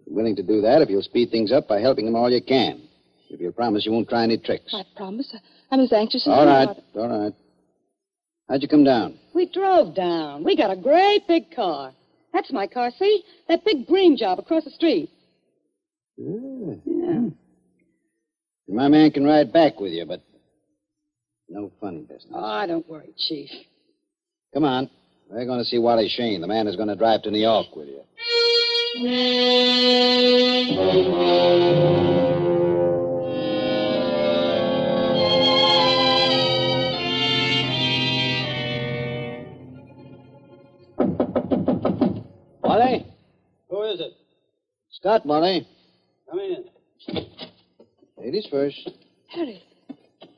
I'm 0.08 0.16
willing 0.16 0.36
to 0.36 0.44
do 0.44 0.62
that 0.62 0.82
if 0.82 0.90
you'll 0.90 1.04
speed 1.04 1.30
things 1.30 1.52
up 1.52 1.68
by 1.68 1.80
helping 1.80 2.06
them 2.06 2.16
all 2.16 2.32
you 2.32 2.42
can. 2.42 2.82
If 3.30 3.40
you'll 3.40 3.52
promise 3.52 3.86
you 3.86 3.92
won't 3.92 4.10
try 4.10 4.24
any 4.24 4.38
tricks. 4.38 4.74
I 4.74 4.84
promise. 4.96 5.34
I'm 5.72 5.80
as 5.80 5.94
anxious 5.94 6.26
as 6.26 6.34
All 6.34 6.44
you 6.44 6.50
right, 6.50 6.70
are. 6.96 7.00
all 7.02 7.24
right. 7.26 7.34
How'd 8.50 8.64
you 8.64 8.68
come 8.68 8.84
down? 8.84 9.20
We 9.36 9.46
drove 9.46 9.94
down. 9.94 10.44
We 10.44 10.58
got 10.58 10.72
a 10.72 10.76
great 10.76 11.28
big 11.28 11.56
car. 11.56 11.94
That's 12.34 12.52
my 12.52 12.66
car, 12.66 12.90
see? 12.98 13.24
That 13.48 13.64
big 13.64 13.86
green 13.86 14.18
job 14.18 14.40
across 14.40 14.64
the 14.64 14.72
street. 14.72 15.12
Yeah. 16.18 16.74
My 18.72 18.88
man 18.88 19.10
can 19.10 19.26
ride 19.26 19.52
back 19.52 19.80
with 19.80 19.92
you, 19.92 20.06
but 20.06 20.22
no 21.50 21.72
funny 21.82 22.02
business. 22.02 22.32
Oh, 22.32 22.46
I 22.46 22.68
don't 22.68 22.88
worry, 22.88 23.10
Chief. 23.18 23.50
Come 24.54 24.64
on. 24.64 24.90
We're 25.28 25.46
going 25.46 25.58
to 25.58 25.66
see 25.66 25.80
Wally 25.80 26.08
Shane, 26.08 26.40
the 26.42 26.48
man 26.48 26.68
who's 26.68 26.76
going 26.76 26.88
to 26.88 26.96
drive 26.96 27.24
to 27.24 27.32
New 27.32 27.40
York 27.40 27.76
with 27.76 27.88
you. 27.88 28.02
Wally? 42.64 43.06
Who 43.70 43.84
is 43.84 44.00
it? 44.00 44.14
Scott, 44.92 45.26
Wally. 45.26 45.68
Come 46.30 46.40
in. 46.40 46.69
Ladies 48.20 48.48
first. 48.52 48.90
Harry. 49.28 49.64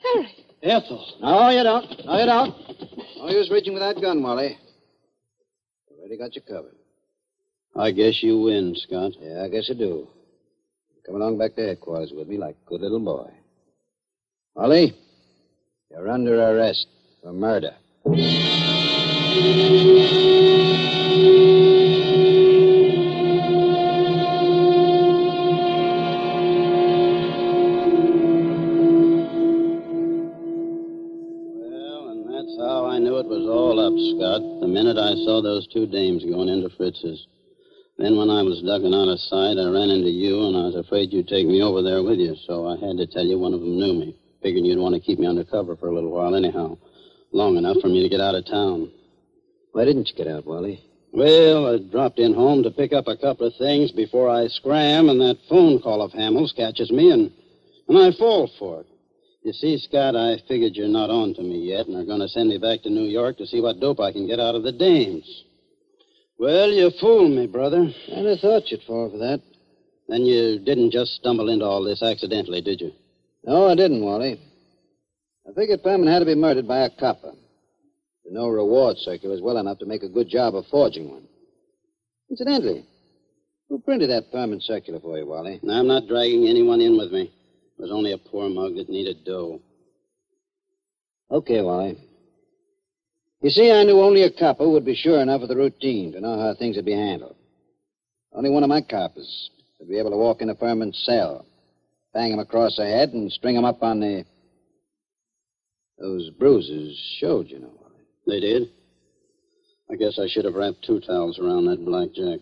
Harry. 0.03 0.27
Ethel. 0.63 1.05
No, 1.21 1.49
you 1.49 1.63
don't. 1.63 2.05
No, 2.05 2.19
you 2.19 2.25
don't. 2.25 2.55
No 3.17 3.29
use 3.29 3.49
reaching 3.49 3.73
with 3.73 3.81
that 3.81 3.99
gun, 4.01 4.21
Wally. 4.21 4.57
Already 5.99 6.17
got 6.17 6.35
you 6.35 6.41
covered. 6.41 6.75
I 7.75 7.91
guess 7.91 8.21
you 8.21 8.39
win, 8.41 8.75
Scott. 8.75 9.13
Yeah, 9.19 9.43
I 9.43 9.49
guess 9.49 9.69
you 9.69 9.75
do. 9.75 10.07
Come 11.05 11.15
along 11.15 11.37
back 11.37 11.55
to 11.55 11.61
headquarters 11.65 12.11
with 12.15 12.27
me 12.27 12.37
like 12.37 12.55
a 12.65 12.69
good 12.69 12.81
little 12.81 12.99
boy. 12.99 13.31
Wally, 14.55 14.93
You're 15.89 16.09
under 16.09 16.35
arrest 16.35 16.87
for 17.23 17.33
murder. 17.33 17.75
Saw 35.41 35.43
those 35.43 35.67
two 35.67 35.85
dames 35.85 36.23
going 36.23 36.49
into 36.49 36.69
Fritz's. 36.69 37.27
Then 37.97 38.17
when 38.17 38.29
I 38.29 38.41
was 38.41 38.61
ducking 38.61 38.93
out 38.93 39.09
of 39.09 39.19
sight, 39.19 39.57
I 39.57 39.69
ran 39.69 39.89
into 39.89 40.09
you, 40.09 40.47
and 40.47 40.57
I 40.57 40.61
was 40.61 40.75
afraid 40.75 41.11
you'd 41.11 41.27
take 41.27 41.47
me 41.47 41.61
over 41.61 41.81
there 41.81 42.03
with 42.03 42.19
you, 42.19 42.35
so 42.47 42.67
I 42.67 42.77
had 42.77 42.97
to 42.97 43.07
tell 43.07 43.25
you 43.25 43.37
one 43.37 43.53
of 43.53 43.59
them 43.59 43.77
knew 43.77 43.93
me. 43.93 44.15
Figuring 44.41 44.65
you'd 44.65 44.79
want 44.79 44.95
to 44.95 45.01
keep 45.01 45.19
me 45.19 45.27
under 45.27 45.43
cover 45.43 45.75
for 45.75 45.89
a 45.89 45.93
little 45.93 46.11
while 46.11 46.35
anyhow. 46.35 46.77
Long 47.31 47.57
enough 47.57 47.77
for 47.81 47.87
me 47.87 48.01
to 48.01 48.09
get 48.09 48.21
out 48.21 48.35
of 48.35 48.45
town. 48.45 48.91
Why 49.71 49.85
didn't 49.85 50.09
you 50.09 50.15
get 50.15 50.27
out, 50.27 50.45
Wally? 50.45 50.83
Well, 51.13 51.75
I 51.75 51.77
dropped 51.77 52.19
in 52.19 52.33
home 52.33 52.63
to 52.63 52.71
pick 52.71 52.93
up 52.93 53.07
a 53.07 53.17
couple 53.17 53.45
of 53.45 53.53
things 53.57 53.91
before 53.91 54.29
I 54.29 54.47
scram, 54.47 55.09
and 55.09 55.19
that 55.21 55.37
phone 55.49 55.79
call 55.81 56.01
of 56.01 56.11
Hamill's 56.11 56.53
catches 56.53 56.91
me, 56.91 57.11
and, 57.11 57.31
and 57.87 57.97
I 57.97 58.11
fall 58.17 58.49
for 58.57 58.81
it. 58.81 58.87
You 59.43 59.53
see, 59.53 59.77
Scott, 59.79 60.15
I 60.15 60.37
figured 60.47 60.75
you're 60.75 60.87
not 60.87 61.09
on 61.09 61.33
to 61.33 61.41
me 61.41 61.69
yet, 61.69 61.87
and 61.87 61.95
are 61.95 62.05
going 62.05 62.19
to 62.19 62.27
send 62.27 62.49
me 62.49 62.59
back 62.59 62.83
to 62.83 62.89
New 62.89 63.05
York 63.05 63.37
to 63.37 63.47
see 63.47 63.59
what 63.59 63.79
dope 63.79 63.99
I 63.99 64.11
can 64.11 64.27
get 64.27 64.39
out 64.39 64.53
of 64.53 64.61
the 64.61 64.71
dames. 64.71 65.25
Well, 66.37 66.69
you 66.69 66.91
fooled 66.99 67.31
me, 67.31 67.47
brother. 67.47 67.89
I'd 68.15 68.25
have 68.25 68.39
thought 68.39 68.69
you'd 68.69 68.83
fall 68.83 69.09
for 69.09 69.17
that. 69.17 69.41
Then 70.07 70.21
you 70.23 70.59
didn't 70.59 70.91
just 70.91 71.15
stumble 71.15 71.49
into 71.49 71.65
all 71.65 71.83
this 71.83 72.03
accidentally, 72.03 72.61
did 72.61 72.81
you? 72.81 72.91
No, 73.43 73.67
I 73.67 73.75
didn't, 73.75 74.03
Wally. 74.03 74.39
I 75.49 75.53
figured 75.53 75.81
Furman 75.81 76.07
had 76.07 76.19
to 76.19 76.25
be 76.25 76.35
murdered 76.35 76.67
by 76.67 76.79
a 76.79 76.89
copper. 76.89 77.31
The 78.25 78.31
no 78.31 78.47
reward 78.47 78.97
circular 78.97 79.33
was 79.33 79.41
well 79.41 79.57
enough 79.57 79.79
to 79.79 79.85
make 79.87 80.03
a 80.03 80.09
good 80.09 80.29
job 80.29 80.53
of 80.53 80.65
forging 80.67 81.09
one. 81.09 81.27
Incidentally, 82.29 82.85
who 83.69 83.79
printed 83.79 84.11
that 84.11 84.31
Furman 84.31 84.61
circular 84.61 84.99
for 84.99 85.17
you, 85.17 85.25
Wally? 85.25 85.59
Now, 85.63 85.79
I'm 85.79 85.87
not 85.87 86.07
dragging 86.07 86.47
anyone 86.47 86.81
in 86.81 86.97
with 86.97 87.11
me. 87.11 87.31
Was 87.81 87.89
only 87.91 88.11
a 88.11 88.17
poor 88.19 88.47
mug 88.47 88.75
that 88.75 88.89
needed 88.89 89.25
dough. 89.25 89.59
Okay, 91.31 91.63
Wally. 91.63 91.97
You 93.41 93.49
see, 93.49 93.71
I 93.71 93.83
knew 93.83 93.99
only 93.99 94.21
a 94.21 94.31
copper 94.31 94.69
would 94.69 94.85
be 94.85 94.93
sure 94.93 95.19
enough 95.19 95.41
of 95.41 95.49
the 95.49 95.55
routine 95.55 96.11
to 96.11 96.21
know 96.21 96.39
how 96.39 96.53
things 96.53 96.75
would 96.75 96.85
be 96.85 96.91
handled. 96.91 97.35
Only 98.33 98.51
one 98.51 98.61
of 98.61 98.69
my 98.69 98.81
coppers 98.81 99.49
would 99.79 99.89
be 99.89 99.97
able 99.97 100.11
to 100.11 100.17
walk 100.17 100.43
in 100.43 100.49
into 100.49 100.59
Furman's 100.59 101.01
cell, 101.07 101.43
bang 102.13 102.31
him 102.31 102.37
across 102.37 102.75
the 102.75 102.85
head, 102.85 103.13
and 103.13 103.31
string 103.31 103.55
him 103.55 103.65
up 103.65 103.81
on 103.81 103.99
the. 103.99 104.25
Those 105.97 106.29
bruises 106.37 106.95
showed, 107.19 107.47
you 107.47 107.57
know. 107.57 107.73
Wally. 107.81 108.05
They 108.27 108.39
did? 108.41 108.69
I 109.91 109.95
guess 109.95 110.19
I 110.19 110.27
should 110.27 110.45
have 110.45 110.53
wrapped 110.53 110.85
two 110.85 110.99
towels 110.99 111.39
around 111.39 111.65
that 111.65 111.83
blackjack. 111.83 112.41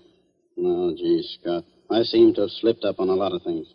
No, 0.58 0.94
gee, 0.98 1.26
Scott. 1.40 1.64
I 1.90 2.04
seem 2.04 2.34
to 2.34 2.42
have 2.42 2.52
slipped 2.60 2.84
up 2.84 3.00
on 3.00 3.08
a 3.08 3.14
lot 3.14 3.32
of 3.32 3.42
things. 3.44 3.68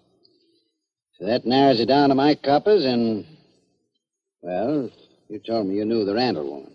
So 1.18 1.27
that 1.27 1.46
narrows 1.46 1.81
it 1.81 1.87
down 1.87 2.09
to 2.09 2.14
my 2.14 2.35
coppers, 2.35 2.85
and. 2.85 3.24
Well, 4.42 4.90
you 5.29 5.38
told 5.38 5.66
me 5.66 5.77
you 5.77 5.85
knew 5.85 6.05
the 6.05 6.14
Randall 6.14 6.50
woman. 6.50 6.72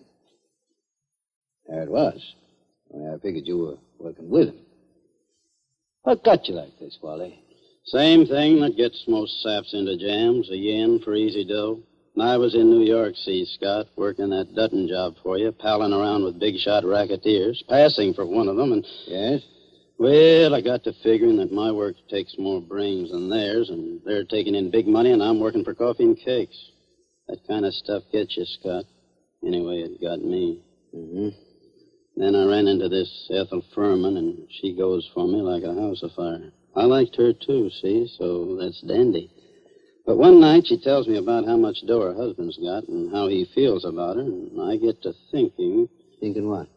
There 1.67 1.83
it 1.83 1.89
was. 1.89 2.35
I 2.93 3.17
figured 3.21 3.45
you 3.45 3.57
were 3.59 3.77
working 3.99 4.29
with 4.29 4.49
him. 4.49 4.59
What 6.01 6.23
got 6.23 6.47
you 6.47 6.55
like 6.55 6.79
this, 6.79 6.97
Wally? 7.01 7.39
Same 7.85 8.25
thing 8.25 8.59
that 8.61 8.77
gets 8.77 9.03
most 9.07 9.41
saps 9.43 9.73
into 9.73 9.97
jams, 9.97 10.49
a 10.49 10.57
yen 10.57 10.99
for 10.99 11.13
easy 11.13 11.43
dough. 11.43 11.79
And 12.15 12.23
I 12.23 12.37
was 12.37 12.55
in 12.55 12.71
New 12.71 12.83
York, 12.83 13.15
see, 13.15 13.45
Scott, 13.45 13.87
working 13.95 14.29
that 14.31 14.55
Dutton 14.55 14.87
job 14.87 15.15
for 15.21 15.37
you, 15.37 15.51
palling 15.51 15.93
around 15.93 16.23
with 16.23 16.39
big 16.39 16.57
shot 16.57 16.83
racketeers, 16.83 17.63
passing 17.69 18.13
for 18.13 18.25
one 18.25 18.47
of 18.47 18.55
them, 18.55 18.71
and. 18.71 18.85
Yes? 19.05 19.41
Well, 19.99 20.55
I 20.55 20.61
got 20.61 20.85
to 20.85 20.93
figuring 21.03 21.35
that 21.37 21.51
my 21.51 21.73
work 21.73 21.95
takes 22.09 22.33
more 22.39 22.61
brains 22.61 23.11
than 23.11 23.29
theirs, 23.29 23.69
and 23.69 23.99
they're 24.05 24.23
taking 24.23 24.55
in 24.55 24.71
big 24.71 24.87
money, 24.87 25.11
and 25.11 25.21
I'm 25.21 25.41
working 25.41 25.65
for 25.65 25.75
coffee 25.75 26.05
and 26.05 26.17
cakes. 26.17 26.57
That 27.27 27.45
kind 27.45 27.65
of 27.65 27.73
stuff 27.73 28.03
gets 28.09 28.37
you, 28.37 28.45
Scott. 28.45 28.85
Anyway, 29.45 29.79
it 29.81 30.01
got 30.01 30.23
me. 30.23 30.63
Mm-hmm. 30.95 31.27
Then 32.15 32.33
I 32.33 32.45
ran 32.45 32.67
into 32.67 32.87
this 32.87 33.29
Ethel 33.29 33.61
Furman, 33.75 34.15
and 34.15 34.47
she 34.61 34.73
goes 34.73 35.05
for 35.13 35.27
me 35.27 35.41
like 35.41 35.63
a 35.63 35.75
house 35.75 36.01
afire. 36.01 36.53
I 36.77 36.85
liked 36.85 37.17
her, 37.17 37.33
too, 37.33 37.69
see, 37.81 38.09
so 38.17 38.57
that's 38.57 38.79
dandy. 38.87 39.29
But 40.05 40.17
one 40.17 40.39
night 40.39 40.67
she 40.67 40.79
tells 40.79 41.09
me 41.09 41.17
about 41.17 41.45
how 41.45 41.57
much 41.57 41.85
dough 41.85 42.01
her 42.01 42.15
husband's 42.15 42.57
got 42.57 42.87
and 42.87 43.11
how 43.11 43.27
he 43.27 43.51
feels 43.53 43.83
about 43.83 44.15
her, 44.15 44.21
and 44.21 44.61
I 44.61 44.77
get 44.77 45.01
to 45.03 45.11
thinking. 45.29 45.89
Thinking 46.21 46.49
what? 46.49 46.69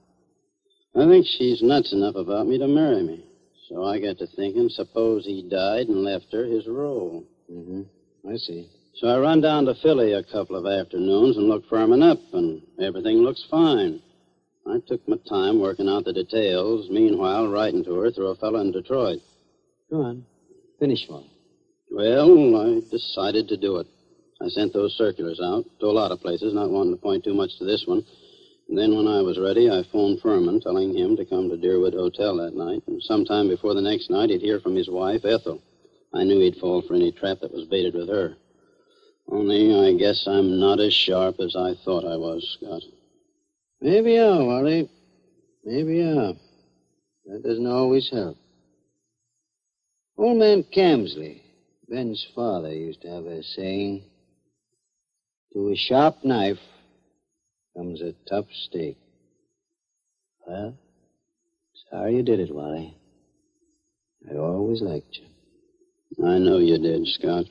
I 0.94 1.06
think 1.06 1.26
she's 1.26 1.62
nuts 1.62 1.92
enough 1.92 2.16
about 2.16 2.46
me 2.46 2.58
to 2.58 2.68
marry 2.68 3.02
me. 3.02 3.24
So 3.68 3.84
I 3.84 3.98
got 3.98 4.18
to 4.18 4.26
thinking, 4.26 4.68
suppose 4.68 5.24
he 5.24 5.48
died 5.48 5.88
and 5.88 6.04
left 6.04 6.26
her 6.32 6.44
his 6.44 6.66
roll. 6.66 7.24
Mm-hmm. 7.50 7.82
I 8.28 8.36
see. 8.36 8.68
So 8.96 9.08
I 9.08 9.18
run 9.18 9.40
down 9.40 9.64
to 9.64 9.74
Philly 9.82 10.12
a 10.12 10.22
couple 10.22 10.56
of 10.56 10.66
afternoons 10.66 11.38
and 11.38 11.48
look 11.48 11.66
Furman 11.68 12.02
up, 12.02 12.18
and 12.34 12.60
everything 12.80 13.18
looks 13.18 13.42
fine. 13.50 14.02
I 14.66 14.78
took 14.86 15.06
my 15.08 15.16
time 15.28 15.60
working 15.60 15.88
out 15.88 16.04
the 16.04 16.12
details, 16.12 16.88
meanwhile 16.90 17.48
writing 17.48 17.82
to 17.84 17.94
her 17.96 18.10
through 18.10 18.28
a 18.28 18.36
fellow 18.36 18.60
in 18.60 18.70
Detroit. 18.70 19.20
Go 19.90 20.02
on. 20.02 20.26
Finish 20.78 21.08
one. 21.08 21.24
Well, 21.90 22.56
I 22.56 22.80
decided 22.90 23.48
to 23.48 23.56
do 23.56 23.78
it. 23.78 23.86
I 24.40 24.48
sent 24.48 24.72
those 24.72 24.96
circulars 24.96 25.40
out 25.42 25.64
to 25.80 25.86
a 25.86 25.92
lot 25.92 26.12
of 26.12 26.20
places, 26.20 26.52
not 26.52 26.70
wanting 26.70 26.94
to 26.94 27.00
point 27.00 27.24
too 27.24 27.34
much 27.34 27.50
to 27.58 27.64
this 27.64 27.84
one. 27.86 28.04
And 28.68 28.78
then 28.78 28.96
when 28.96 29.06
I 29.06 29.20
was 29.20 29.38
ready, 29.38 29.70
I 29.70 29.82
phoned 29.92 30.20
Furman, 30.20 30.60
telling 30.60 30.96
him 30.96 31.16
to 31.16 31.26
come 31.26 31.48
to 31.48 31.56
Deerwood 31.56 31.94
Hotel 31.94 32.36
that 32.38 32.54
night. 32.54 32.82
And 32.86 33.02
sometime 33.02 33.48
before 33.48 33.74
the 33.74 33.82
next 33.82 34.10
night, 34.10 34.30
he'd 34.30 34.40
hear 34.40 34.60
from 34.60 34.74
his 34.74 34.88
wife, 34.88 35.24
Ethel. 35.24 35.60
I 36.14 36.24
knew 36.24 36.40
he'd 36.40 36.56
fall 36.56 36.82
for 36.82 36.94
any 36.94 37.12
trap 37.12 37.38
that 37.40 37.52
was 37.52 37.66
baited 37.66 37.94
with 37.94 38.08
her. 38.08 38.36
Only 39.28 39.74
I 39.74 39.94
guess 39.94 40.26
I'm 40.26 40.58
not 40.58 40.80
as 40.80 40.92
sharp 40.92 41.36
as 41.40 41.54
I 41.56 41.74
thought 41.84 42.04
I 42.04 42.16
was, 42.16 42.58
Scott. 42.58 42.82
Maybe 43.80 44.18
are, 44.18 44.44
Wally. 44.44 44.90
Maybe 45.64 46.02
are. 46.02 46.34
That 47.26 47.42
doesn't 47.44 47.66
always 47.66 48.10
help. 48.10 48.36
Old 50.18 50.38
man 50.38 50.64
Camsley, 50.64 51.40
Ben's 51.88 52.26
father, 52.34 52.72
used 52.72 53.02
to 53.02 53.08
have 53.08 53.26
a 53.26 53.42
saying 53.42 54.04
To 55.52 55.70
a 55.70 55.76
sharp 55.76 56.24
knife 56.24 56.58
comes 57.76 58.02
a 58.02 58.14
tough 58.28 58.46
steak. 58.66 58.98
Well, 60.46 60.76
sorry 61.90 62.16
you 62.16 62.22
did 62.22 62.40
it, 62.40 62.54
Wally. 62.54 62.96
I 64.30 64.36
always 64.36 64.82
liked 64.82 65.18
you. 65.18 66.24
I 66.26 66.38
know 66.38 66.58
you 66.58 66.78
did, 66.78 67.06
Scott. 67.06 67.46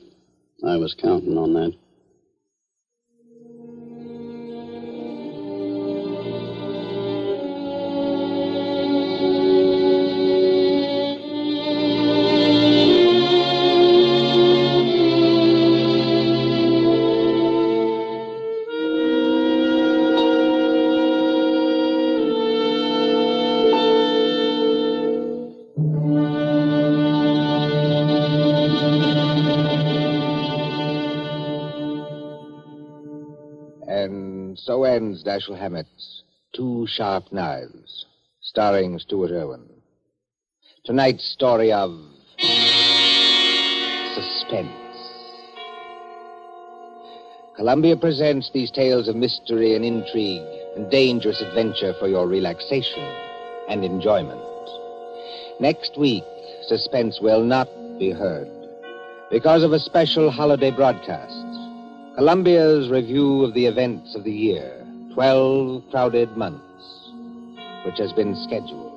I 0.64 0.76
was 0.76 0.94
counting 1.00 1.36
on 1.36 1.54
that. 1.54 1.72
Dashiell 35.32 35.58
Hammett's 35.58 36.24
Two 36.54 36.86
Sharp 36.86 37.32
Knives, 37.32 38.04
starring 38.42 38.98
Stuart 38.98 39.30
Erwin. 39.30 39.66
Tonight's 40.84 41.24
story 41.24 41.72
of 41.72 41.90
suspense. 44.14 44.68
Columbia 47.56 47.96
presents 47.96 48.50
these 48.52 48.70
tales 48.70 49.08
of 49.08 49.16
mystery 49.16 49.74
and 49.74 49.86
intrigue 49.86 50.42
and 50.76 50.90
dangerous 50.90 51.40
adventure 51.40 51.94
for 51.98 52.08
your 52.08 52.26
relaxation 52.26 53.08
and 53.70 53.86
enjoyment. 53.86 54.38
Next 55.60 55.98
week, 55.98 56.24
suspense 56.68 57.20
will 57.22 57.42
not 57.42 57.68
be 57.98 58.10
heard 58.10 58.50
because 59.30 59.62
of 59.62 59.72
a 59.72 59.78
special 59.78 60.30
holiday 60.30 60.70
broadcast. 60.70 61.32
Columbia's 62.16 62.90
review 62.90 63.44
of 63.44 63.54
the 63.54 63.64
events 63.64 64.14
of 64.14 64.24
the 64.24 64.30
year, 64.30 64.81
12 65.14 65.82
crowded 65.90 66.36
months, 66.36 67.10
which 67.84 67.98
has 67.98 68.12
been 68.12 68.34
scheduled. 68.44 68.92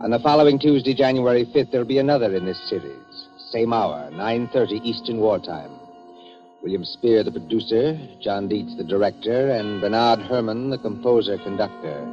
On 0.00 0.10
the 0.10 0.18
following 0.18 0.58
Tuesday, 0.58 0.94
January 0.94 1.46
5th, 1.46 1.70
there'll 1.70 1.86
be 1.86 1.98
another 1.98 2.34
in 2.36 2.44
this 2.44 2.60
series. 2.68 3.28
Same 3.50 3.72
hour, 3.72 4.10
9.30 4.12 4.84
Eastern 4.84 5.18
Wartime. 5.18 5.72
William 6.62 6.84
Spier, 6.84 7.24
the 7.24 7.30
producer, 7.30 7.98
John 8.20 8.48
Dietz, 8.48 8.76
the 8.76 8.84
director, 8.84 9.50
and 9.50 9.80
Bernard 9.80 10.20
Herrmann, 10.20 10.70
the 10.70 10.78
composer 10.78 11.38
conductor. 11.38 12.06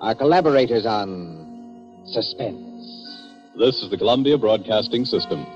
Our 0.00 0.14
collaborators 0.14 0.86
on 0.86 2.02
Suspense. 2.06 2.62
This 3.58 3.82
is 3.82 3.90
the 3.90 3.98
Columbia 3.98 4.38
Broadcasting 4.38 5.04
System. 5.04 5.46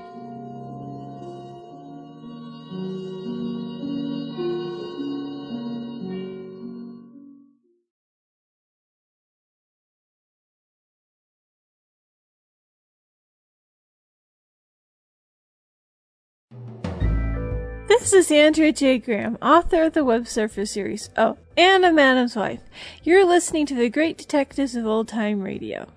This 18.09 18.25
is 18.25 18.31
Andrea 18.31 18.71
J. 18.71 18.97
Graham, 18.97 19.37
author 19.39 19.83
of 19.83 19.93
the 19.93 20.03
Web 20.03 20.27
Surfer 20.27 20.65
series. 20.65 21.11
Oh, 21.15 21.37
and 21.55 21.85
a 21.85 21.93
Madam's 21.93 22.35
Wife. 22.35 22.63
You're 23.03 23.23
listening 23.23 23.67
to 23.67 23.75
the 23.75 23.87
Great 23.87 24.17
Detectives 24.17 24.75
of 24.75 24.87
Old 24.87 25.07
Time 25.07 25.43
Radio. 25.43 25.87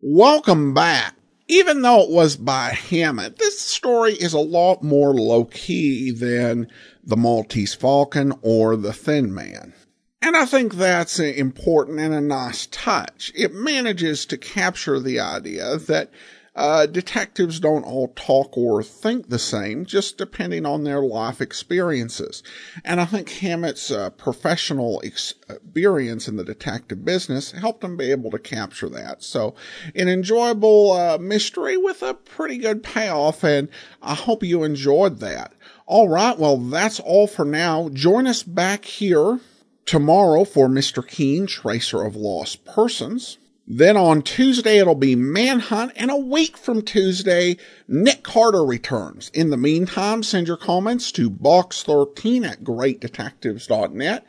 Welcome 0.00 0.74
back. 0.74 1.16
Even 1.48 1.82
though 1.82 2.04
it 2.04 2.10
was 2.10 2.36
by 2.36 2.68
Hammett, 2.68 3.38
this 3.38 3.58
story 3.58 4.12
is 4.12 4.32
a 4.32 4.38
lot 4.38 4.84
more 4.84 5.12
low 5.12 5.46
key 5.46 6.12
than 6.12 6.68
The 7.02 7.16
Maltese 7.16 7.74
Falcon 7.74 8.32
or 8.42 8.76
The 8.76 8.92
Thin 8.92 9.34
Man. 9.34 9.74
And 10.22 10.36
I 10.36 10.44
think 10.44 10.74
that's 10.74 11.18
important 11.18 11.98
and 11.98 12.12
a 12.12 12.20
nice 12.20 12.66
touch. 12.66 13.32
It 13.34 13.54
manages 13.54 14.26
to 14.26 14.36
capture 14.36 15.00
the 15.00 15.18
idea 15.18 15.78
that 15.78 16.10
uh, 16.54 16.84
detectives 16.84 17.58
don't 17.58 17.84
all 17.84 18.08
talk 18.08 18.54
or 18.54 18.82
think 18.82 19.30
the 19.30 19.38
same, 19.38 19.86
just 19.86 20.18
depending 20.18 20.66
on 20.66 20.84
their 20.84 21.00
life 21.00 21.40
experiences. 21.40 22.42
And 22.84 23.00
I 23.00 23.06
think 23.06 23.30
Hammett's 23.30 23.90
uh, 23.90 24.10
professional 24.10 25.00
experience 25.00 26.28
in 26.28 26.36
the 26.36 26.44
detective 26.44 27.02
business 27.02 27.52
helped 27.52 27.82
him 27.82 27.96
be 27.96 28.10
able 28.10 28.30
to 28.32 28.38
capture 28.38 28.90
that. 28.90 29.22
So, 29.22 29.54
an 29.94 30.08
enjoyable 30.08 30.92
uh, 30.92 31.16
mystery 31.16 31.78
with 31.78 32.02
a 32.02 32.12
pretty 32.12 32.58
good 32.58 32.82
payoff, 32.82 33.42
and 33.42 33.70
I 34.02 34.14
hope 34.14 34.42
you 34.42 34.64
enjoyed 34.64 35.20
that. 35.20 35.54
All 35.86 36.10
right, 36.10 36.38
well, 36.38 36.58
that's 36.58 37.00
all 37.00 37.26
for 37.26 37.46
now. 37.46 37.88
Join 37.88 38.26
us 38.26 38.42
back 38.42 38.84
here 38.84 39.40
tomorrow 39.86 40.44
for 40.44 40.68
Mr. 40.68 41.06
Keen, 41.06 41.46
Tracer 41.46 42.02
of 42.02 42.16
Lost 42.16 42.64
Persons. 42.64 43.38
Then 43.72 43.96
on 43.96 44.22
Tuesday, 44.22 44.78
it'll 44.78 44.96
be 44.96 45.14
Manhunt, 45.14 45.92
and 45.94 46.10
a 46.10 46.16
week 46.16 46.56
from 46.56 46.82
Tuesday, 46.82 47.56
Nick 47.86 48.24
Carter 48.24 48.64
returns. 48.64 49.30
In 49.32 49.50
the 49.50 49.56
meantime, 49.56 50.24
send 50.24 50.48
your 50.48 50.56
comments 50.56 51.12
to 51.12 51.30
box13 51.30 52.44
at 52.44 52.64
greatdetectives.net. 52.64 54.26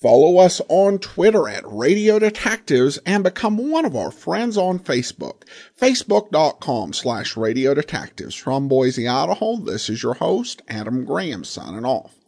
Follow 0.00 0.38
us 0.38 0.62
on 0.68 0.98
Twitter 0.98 1.46
at 1.48 1.62
Radio 1.66 2.18
Detectives 2.18 2.98
and 3.06 3.22
become 3.22 3.70
one 3.70 3.84
of 3.84 3.94
our 3.94 4.10
friends 4.10 4.56
on 4.56 4.78
Facebook. 4.78 5.42
Facebook.com 5.78 6.94
slash 6.94 7.36
Radio 7.36 7.74
Detectives. 7.74 8.34
From 8.34 8.66
Boise, 8.66 9.06
Idaho, 9.06 9.56
this 9.56 9.90
is 9.90 10.02
your 10.02 10.14
host, 10.14 10.62
Adam 10.68 11.04
Graham, 11.04 11.44
signing 11.44 11.84
off. 11.84 12.19